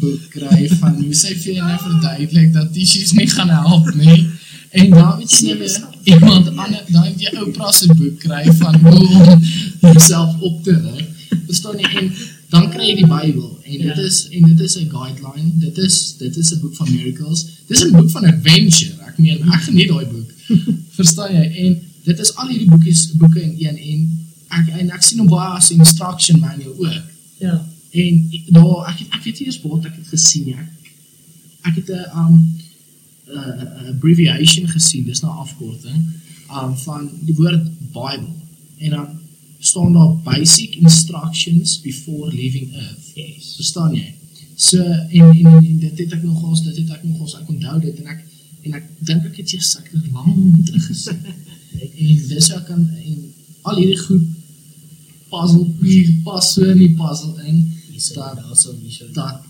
boek 0.00 0.20
kry 0.30 0.68
van 0.80 0.94
hoe 1.02 1.14
sy 1.14 1.34
vir 1.34 1.54
jou 1.54 1.70
verduidelik 1.86 2.52
dat 2.52 2.72
tissues 2.74 3.12
nie 3.12 3.26
gaan 3.30 3.48
help 3.48 3.94
nie. 3.94 4.26
En 4.72 4.90
weet 4.90 5.30
jy 5.30 5.54
nie 5.54 5.68
iemand 6.04 6.48
ander 6.56 6.84
dan 6.88 7.12
jy 7.18 7.30
Oprah 7.42 7.72
se 7.72 7.86
boek 7.94 8.18
kry 8.18 8.44
van 8.60 8.74
hoe 8.80 9.08
om 9.32 9.40
jouself 9.80 10.40
op 10.40 10.62
te 10.64 10.74
rig. 10.74 11.06
Verstaan 11.46 11.78
jy? 11.78 11.90
En 12.00 12.12
dan 12.50 12.70
kry 12.70 12.88
jy 12.90 12.96
die 12.96 13.06
Bybel 13.06 13.58
en 13.64 13.78
dit 13.78 13.96
Ja. 13.96 14.02
is 14.02 14.28
en 14.30 14.42
dit 14.48 14.60
is 14.60 14.76
'n 14.76 14.88
guideline. 14.90 15.50
Dit 15.60 15.78
is 15.78 16.16
dit 16.18 16.36
is 16.36 16.50
'n 16.52 16.60
boek 16.60 16.74
van 16.76 16.90
miracles. 16.92 17.46
Dis 17.68 17.84
'n 17.84 17.90
boek 17.92 18.10
van 18.10 18.24
adventure. 18.24 18.92
Ek 19.06 19.18
meen, 19.18 19.42
ek 19.52 19.62
geniet 19.62 19.88
daai 19.88 20.06
boek. 20.06 20.30
Verstaan 20.98 21.32
jy? 21.34 21.44
En 21.64 21.78
dit 22.04 22.18
is 22.18 22.34
al 22.34 22.48
hierdie 22.48 22.68
boekies 22.70 23.12
boeke 23.14 23.40
in 23.42 23.54
een 23.58 23.76
en 23.78 24.18
ek 24.48 24.68
en 24.80 24.90
ek 24.90 25.02
sien 25.02 25.18
hom 25.18 25.28
baie 25.28 25.48
as 25.56 25.70
'n 25.70 25.78
instruction 25.78 26.40
manual 26.40 26.74
ook. 26.78 27.02
Ja. 27.38 27.66
En 27.92 28.30
daar 28.48 28.88
ek 28.88 28.98
het, 28.98 29.08
ek 29.18 29.24
weet 29.26 29.38
nie 29.38 29.46
eens 29.46 29.60
wat 29.62 29.88
ek 29.90 29.96
het 30.00 30.12
gesien 30.14 30.44
nie. 30.48 30.54
Ek, 30.56 30.92
ek 31.70 31.80
het 31.80 31.90
'n 31.92 32.18
um 32.22 32.36
'n 33.32 33.88
abbreviation 33.92 34.68
gesien, 34.68 35.04
dis 35.04 35.20
nou 35.20 35.32
afkorting 35.44 36.08
um 36.52 36.76
van 36.76 37.10
die 37.20 37.34
woord 37.34 37.68
Bible. 37.92 38.32
En 38.78 38.90
dan 38.90 39.08
staan 39.58 39.92
daar 39.92 40.16
basic 40.16 40.74
instructions 40.74 41.80
before 41.80 42.32
leaving 42.34 42.74
earth. 42.74 43.10
Yes. 43.14 43.54
Verstaan 43.56 43.94
jy? 43.94 44.14
So 44.54 44.82
en 44.82 45.30
en, 45.30 45.46
en 45.46 45.78
dit 45.78 45.98
het 45.98 46.12
ek 46.12 46.22
nogals, 46.22 46.62
dit 46.62 46.76
het 46.76 46.90
ek 46.90 47.04
nogals 47.04 47.36
ek 47.38 47.48
onthou 47.48 47.80
dit 47.80 47.98
en 47.98 48.06
ek 48.06 48.24
en 48.62 48.74
ek 48.78 48.84
dink 48.98 49.24
ek 49.24 49.36
het 49.36 49.52
eers 49.52 49.76
ek 49.78 49.90
het 49.92 50.10
lank 50.12 50.64
terug 50.66 50.86
gesien. 50.86 51.22
en 52.06 52.26
dis 52.28 52.50
ek 52.56 52.66
kan 52.66 52.82
en 53.04 53.18
al 53.62 53.76
hierdie 53.76 54.00
goed 54.06 54.26
puzzle 55.32 55.66
nie 55.80 56.20
pas 56.26 56.52
so 56.54 56.66
in 56.68 56.82
die 56.82 56.94
puzzle 56.98 57.46
in 57.48 57.62
Dat 58.14 58.36
daarso, 58.36 58.74
hierso. 58.80 59.06
dat 59.12 59.42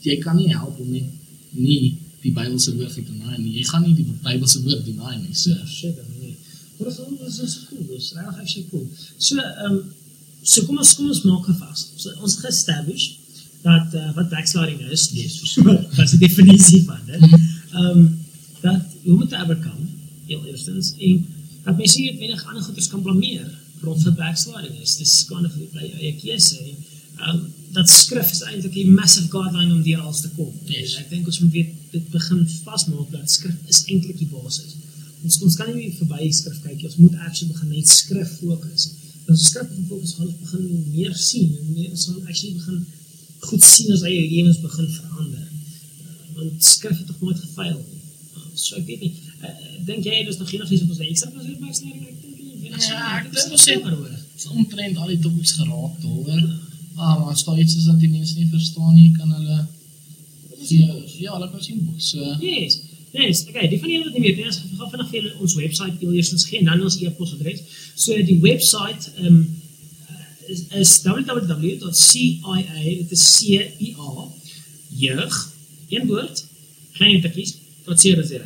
jy 0.00 0.16
kan 0.18 0.36
nie 0.36 0.48
help 0.54 0.78
om 0.78 0.90
nie, 0.90 1.04
nie 1.50 1.98
die 2.20 2.32
Bybelse 2.32 2.74
woord 2.76 2.94
te 2.94 3.02
deny 3.04 3.36
nie. 3.38 3.54
Jy 3.58 3.64
gaan 3.68 3.82
nie 3.86 3.94
die 3.96 4.06
Bybelse 4.24 4.62
woord 4.62 4.84
deny 4.84 5.16
nie. 5.20 5.34
So 5.34 5.50
Ja, 5.50 5.66
seker 5.66 6.04
nie. 6.20 6.36
Maar 6.78 6.88
dit 6.88 7.26
is 7.26 7.38
is 7.38 7.56
is 7.56 7.66
cool, 7.68 7.86
dis 7.88 8.12
regtig 8.16 8.38
actually 8.40 8.66
cool. 8.70 8.86
So 9.18 9.36
ehm 9.36 9.80
so 10.42 10.64
kom 10.64 10.78
ons 10.78 10.94
kom 10.96 11.08
ons 11.08 11.22
maak 11.28 11.44
gevas. 11.44 11.86
So 11.96 12.12
ons 12.20 12.36
het 12.36 12.44
establish 12.52 13.10
dat 13.62 13.94
uh, 13.94 14.06
wat 14.16 14.30
backsliding 14.32 14.80
is, 14.88 15.10
nee, 15.12 15.28
so 15.28 15.62
wat 15.64 16.04
is 16.06 16.14
die 16.16 16.22
definisie 16.28 16.84
van 16.84 17.00
dit? 17.06 17.26
Ehm 17.72 18.06
dat 18.60 18.96
hoe 19.04 19.16
moet 19.16 19.30
jy 19.32 19.42
oorkom? 19.48 19.88
Heel 20.26 20.44
eerstens 20.46 20.94
en 20.98 21.26
dat 21.64 21.76
mens 21.76 21.96
nie 21.96 22.16
wenig 22.18 22.44
ander 22.44 22.62
goeders 22.62 22.88
kan 22.88 23.02
blameer 23.02 23.48
rond 23.82 24.02
vir 24.02 24.12
backsliding 24.16 24.80
is. 24.80 24.96
Dis 24.96 25.24
kind 25.28 25.46
of 25.48 25.56
by 25.72 25.84
jou 25.88 26.14
keuse. 26.20 26.60
Ehm 27.26 27.40
dat 27.72 27.88
skrif 27.90 28.30
is 28.34 28.40
eintlik 28.50 28.74
'n 28.82 28.94
massive 28.94 29.28
guideline 29.30 29.72
om 29.74 29.82
deur 29.82 30.00
alles 30.00 30.20
te 30.20 30.30
kom. 30.36 30.52
Yes. 30.64 30.94
En 30.94 31.02
ek 31.04 31.10
dink 31.10 31.26
ons 31.26 31.38
moet 31.40 31.52
weet 31.52 31.70
dit 31.90 32.06
begin 32.10 32.40
vasmaak 32.64 33.10
dat 33.10 33.30
skrif 33.30 33.56
is 33.72 33.82
eintlik 33.86 34.18
die 34.18 34.26
basis. 34.26 34.70
Ons 35.22 35.36
ons 35.46 35.54
kan 35.60 35.68
nie 35.76 35.92
verby 35.98 36.30
skrif 36.40 36.58
kyk. 36.64 36.82
Ons 36.88 36.96
moet 36.96 37.14
actually 37.26 37.52
begin 37.52 37.68
net 37.68 37.88
skrif 37.88 38.30
fokus. 38.40 38.82
En 39.26 39.34
as 39.34 39.40
ons 39.40 39.48
skrif 39.52 39.68
begin 39.68 39.86
fokus, 39.92 40.14
gaan 40.16 40.26
ons 40.26 40.40
begin 40.44 40.64
meer 40.94 41.14
sien 41.16 41.50
en 41.60 41.72
meer 41.76 41.90
ons 41.90 42.04
gaan 42.06 42.26
actually 42.26 42.54
begin 42.60 42.86
goed 43.48 43.62
sien 43.64 43.92
as 43.92 44.02
eie 44.02 44.24
lewens 44.30 44.60
begin 44.60 44.88
verander. 44.98 45.46
Uh, 45.46 46.36
want 46.36 46.64
skrif 46.64 46.96
het 46.98 47.06
tog 47.06 47.20
nooit 47.20 47.38
gefaal 47.38 47.76
nie. 47.78 48.00
Uh, 48.36 48.42
so 48.54 48.76
ek 48.80 48.86
weet 48.86 49.00
nie. 49.00 49.12
Uh, 49.44 49.54
dink 49.86 50.04
jy 50.04 50.24
dis 50.26 50.38
nog 50.42 50.50
enigiets 50.52 50.82
wat 50.82 50.90
ons 50.96 51.04
ekstra 51.06 51.30
moet 51.34 51.46
sê 51.46 51.54
by 51.60 51.72
snyding? 51.78 52.08
Ek 52.08 52.18
dink 52.22 52.36
nie. 52.40 52.82
Ja, 52.88 53.20
ek 53.20 53.30
dink 53.32 53.52
ons 53.52 53.64
het- 53.70 53.82
maar 53.82 53.94
hoor. 54.00 54.18
Dit's 54.34 54.46
omtrent 54.46 54.96
al 54.96 55.08
die 55.14 55.18
topics 55.28 55.52
geraak 55.60 55.94
daaroor. 56.02 56.42
Maar 56.48 56.69
as 57.32 57.44
daar 57.46 57.58
iets 57.58 57.76
is 57.78 57.86
wat 57.88 58.00
die 58.02 58.10
mense 58.10 58.38
nie 58.38 58.48
verstaan 58.50 58.94
nie, 58.94 59.10
kan 59.16 59.32
hulle 59.34 59.58
ja, 60.68 60.94
ja, 61.18 61.32
hulle 61.34 61.50
kan 61.50 61.62
sien 61.62 61.84
boek. 61.84 62.00
So 62.02 62.36
Yes. 62.40 62.80
Yes, 63.10 63.42
okay, 63.48 63.66
die 63.66 63.78
van 63.82 63.90
julle 63.90 64.06
wat 64.06 64.14
nie 64.14 64.28
weet 64.28 64.36
nie, 64.38 64.46
ons 64.46 64.60
gaan 64.78 64.90
vinnig 64.92 65.08
vir 65.10 65.16
julle 65.18 65.32
ons 65.42 65.54
webwerf 65.58 66.02
eerstens 66.06 66.44
gee 66.46 66.60
en 66.60 66.68
dan 66.70 66.84
ons 66.86 66.98
e-posadres. 67.02 67.64
So 67.98 68.14
die 68.26 68.36
webwerf 68.42 69.08
ehm 69.16 69.26
um, 69.26 69.40
is, 70.50 70.62
is 70.78 70.92
www.cia, 71.06 72.54
dit 72.84 73.16
is 73.16 73.24
C 73.34 73.58
I 73.82 73.90
A 73.98 74.28
jeug, 75.00 75.36
een 75.90 76.06
woord, 76.06 76.44
klein 76.98 77.20
tikkies, 77.22 77.56
.co.za. 77.86 78.40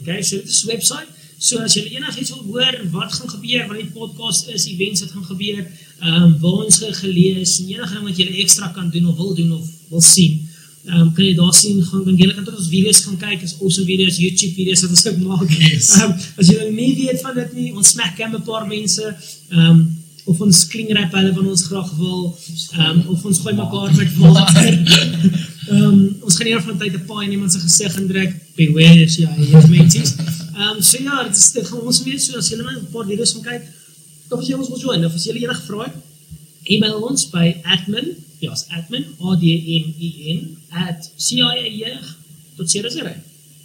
Okay, 0.00 0.22
so 0.22 0.38
dit 0.38 0.54
is 0.54 0.62
webwerf. 0.70 1.15
So 1.38 1.58
as 1.60 1.74
julle 1.76 1.90
enigiets 1.92 2.30
wil 2.32 2.44
hoor 2.48 2.74
wat 2.92 3.12
gaan 3.12 3.28
gebeur, 3.28 3.66
wat 3.68 3.76
die 3.76 3.90
podcast 3.92 4.48
is, 4.48 4.66
events 4.72 5.00
wat 5.04 5.10
gaan 5.12 5.24
gebeur, 5.24 5.66
ehm 6.00 6.22
um, 6.22 6.38
waar 6.40 6.64
ons 6.64 6.78
ge- 6.80 6.92
gelees 7.02 7.58
en 7.60 7.66
enige 7.68 7.94
ding 7.94 8.04
wat 8.08 8.16
julle 8.16 8.36
ekstra 8.42 8.68
kan 8.72 8.90
doen 8.90 9.06
of 9.10 9.16
wil 9.16 9.34
doen 9.34 9.52
of 9.52 9.66
wil 9.90 10.00
sien, 10.00 10.38
ehm 10.86 11.00
um, 11.00 11.12
kan 11.12 11.24
jy 11.24 11.34
daar 11.34 11.52
sien 11.54 11.82
gaan 11.84 12.04
kan 12.04 12.16
julle 12.16 12.34
kan 12.34 12.44
tot 12.44 12.56
ons 12.56 12.68
video's 12.72 13.02
gaan 13.04 13.18
kyk, 13.20 13.42
is 13.42 13.54
awesome 13.60 13.86
video's, 13.86 14.16
YouTube 14.18 14.54
video's 14.56 14.80
wat 14.82 14.90
ons 14.96 15.06
ook 15.06 15.18
maak. 15.28 15.50
Yes. 15.60 15.90
Ehm 16.00 16.10
um, 16.10 16.16
as 16.40 16.46
julle 16.48 16.70
nie 16.72 16.94
weet 17.02 17.20
van 17.20 17.34
dit 17.34 17.52
nie, 17.52 17.68
ons 17.74 17.88
smack 17.92 18.16
cam 18.16 18.34
'n 18.34 18.42
paar 18.42 18.66
mense, 18.66 19.04
ehm 19.50 19.60
um, 19.70 19.84
of 20.26 20.40
ons 20.40 20.66
klingrap 20.66 21.12
hulle 21.14 21.32
van 21.34 21.46
ons 21.52 21.62
graag 21.68 21.90
wil, 22.00 22.22
ehm 22.72 22.90
um, 22.90 23.04
of 23.12 23.24
ons 23.24 23.38
gooi 23.44 23.54
mekaar 23.54 23.92
met 23.96 24.16
water. 24.24 24.72
Ehm 25.68 25.84
um, 25.84 26.16
ons 26.22 26.36
gaan 26.36 26.46
hier 26.46 26.62
van 26.62 26.78
tyd 26.78 26.94
'n 26.96 27.04
paai 27.06 27.24
in 27.26 27.32
iemand 27.36 27.52
se 27.52 27.58
gesig 27.60 27.96
indruk. 28.00 28.32
Beware 28.56 29.04
as 29.04 29.16
jy 29.20 29.28
hier 29.44 29.68
mensies. 29.68 30.14
Ehm 30.56 30.76
um, 30.76 30.82
so 30.82 30.96
ja, 31.02 31.22
dit 31.28 31.36
is 31.36 31.52
dit 31.52 31.66
gaan 31.68 31.80
ons 31.80 32.02
weet 32.02 32.22
so 32.22 32.36
as 32.40 32.48
julle 32.48 32.64
net 32.64 32.82
'n 32.82 32.92
paar 32.92 33.06
video's 33.06 33.32
gaan 33.36 33.46
kyk, 33.50 33.64
of 34.30 34.40
as 34.40 34.46
jy 34.48 34.54
ons 34.56 34.68
wil 34.72 34.80
join, 34.86 35.04
of 35.04 35.14
as 35.14 35.24
julle 35.28 35.42
enige 35.44 35.64
vrae 35.68 35.84
het, 35.88 35.96
e-mail 36.74 37.02
ons 37.08 37.22
by 37.30 37.46
admin, 37.74 38.08
ja, 38.40 38.52
is 38.52 38.64
admin, 38.78 39.04
A 39.20 39.36
D 39.42 39.44
M 39.82 39.86
I 40.06 40.10
N 40.36 40.40
at 40.86 41.10
ciajeug.co.za. 41.26 43.14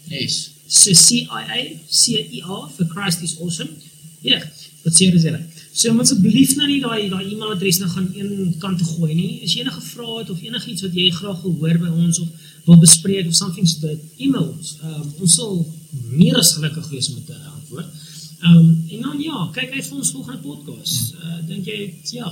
yes. 0.08 0.36
So 0.68 0.94
CIA, 0.94 1.58
C-I-A 1.90 2.58
vir 2.78 2.88
Christ 2.94 3.22
is 3.28 3.34
awesome. 3.44 3.70
Ja, 4.24 4.40
wat 4.84 4.94
sê 4.96 5.12
dis 5.12 5.24
hulle. 5.28 5.42
So 5.74 5.94
moet 5.94 6.04
asseblief 6.04 6.56
nou 6.60 6.68
nie 6.68 6.82
daai 6.84 7.10
daai 7.10 7.26
e-mailadres 7.32 7.78
nou 7.80 7.90
gaan 7.94 8.10
een 8.16 8.56
kant 8.60 8.78
toe 8.82 8.88
gooi 8.88 9.14
nie. 9.16 9.30
As 9.46 9.54
jy 9.56 9.62
enige 9.64 9.82
vrae 9.82 10.18
het 10.20 10.30
of 10.34 10.42
enigiets 10.44 10.82
wat 10.86 10.94
jy 11.00 11.10
graag 11.16 11.42
wil 11.46 11.56
hoor 11.62 11.78
by 11.86 11.92
ons 12.06 12.20
of 12.20 12.28
wil 12.66 12.78
bespreek 12.82 13.28
of 13.28 13.36
something 13.36 13.68
so 13.68 13.80
dit 13.88 14.02
e-mail 14.28 14.50
ons. 14.52 14.74
Um, 14.84 15.06
ons 15.24 15.36
sal 15.40 15.54
meer 16.12 16.36
as 16.42 16.52
gelukkig 16.58 16.90
wees 16.92 17.10
om 17.14 17.24
te 17.26 17.38
antwoord. 17.56 17.88
Ehm 18.42 18.58
um, 18.58 18.70
en 18.96 19.02
dan 19.08 19.22
ja, 19.22 19.38
kyk 19.56 19.72
uit 19.78 19.86
vir 19.88 19.98
ons 20.02 20.12
volgende 20.18 20.42
podcast. 20.44 21.14
Uh 21.24 21.40
dink 21.48 21.66
jy 21.72 21.80
ja, 22.18 22.28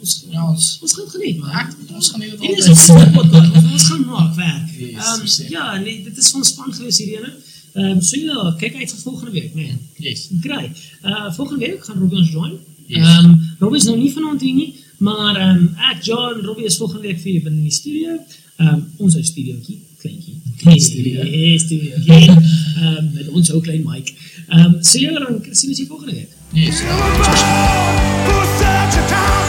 ons 0.00 0.16
Ja, 0.32 0.42
ons 0.50 0.66
ons 0.82 0.94
gaan 0.98 1.08
geniet 1.14 1.38
man. 1.38 1.54
ek 1.62 1.94
ons 1.94 2.10
gaan 2.10 2.20
nie 2.24 2.30
dit 2.32 2.40
Dit 2.40 2.58
is 2.58 2.68
altyd 2.72 3.06
ons 3.06 3.14
podcast. 3.20 3.54
Ons, 3.62 3.70
ons 3.76 3.86
gaan 3.92 4.04
maak 4.10 4.34
werk. 4.40 4.74
Yes, 4.80 4.98
Ehm 5.06 5.22
verseker. 5.22 5.52
ja, 5.54 5.78
nee, 5.86 6.02
dit 6.08 6.18
is 6.18 6.30
van 6.34 6.44
span 6.50 6.72
gewees 6.74 6.98
hierdie 6.98 7.16
ene. 7.22 7.32
Ehm 7.78 7.92
um, 7.94 8.02
so 8.10 8.18
ja, 8.20 8.50
kyk 8.58 8.74
uit 8.82 8.90
vir 8.96 9.00
volgende 9.06 9.32
week, 9.38 9.54
nee. 9.54 9.78
Yes. 10.08 10.26
Great. 10.42 10.84
Uh 11.06 11.30
volgende 11.38 11.62
week 11.66 11.84
gaan 11.86 11.98
Robbie 12.02 12.18
ons 12.24 12.30
join. 12.34 12.58
Yes. 12.92 13.06
Ehm 13.06 13.24
um, 13.24 13.40
Robbie 13.58 13.78
is 13.78 13.84
nou 13.88 13.96
nie 13.96 14.12
vanaand 14.12 14.40
hier 14.44 14.54
nie, 14.54 14.74
maar 14.98 15.36
ehm 15.36 15.56
um, 15.56 15.68
ek 15.90 16.04
John 16.04 16.40
Robbie 16.44 16.68
is 16.68 16.76
volgende 16.76 17.08
week 17.08 17.20
vir 17.22 17.32
julle 17.32 17.44
binne 17.46 17.58
in 17.62 17.70
die 17.70 17.78
studio. 17.80 18.18
Ehm 18.56 18.68
um, 18.74 18.82
ons 19.06 19.16
ou 19.16 19.24
studiootjie, 19.24 19.78
kleintjie. 20.02 20.36
Klein 20.60 20.80
studio. 20.80 21.24
Hey, 21.24 21.58
studio. 21.58 21.96
Ehm 22.04 22.36
um, 22.90 23.10
met 23.14 23.28
ons 23.32 23.52
ou 23.52 23.60
klein 23.64 23.84
mic. 23.86 24.12
Ehm 24.48 24.66
um, 24.66 24.76
so 24.82 24.98
ja, 25.00 25.16
dan 25.18 25.40
sien 25.50 25.72
ons 25.72 25.78
julle 25.78 25.88
volgende 25.94 26.14
week. 26.20 26.30
Yes. 26.52 26.84
Who 28.28 29.41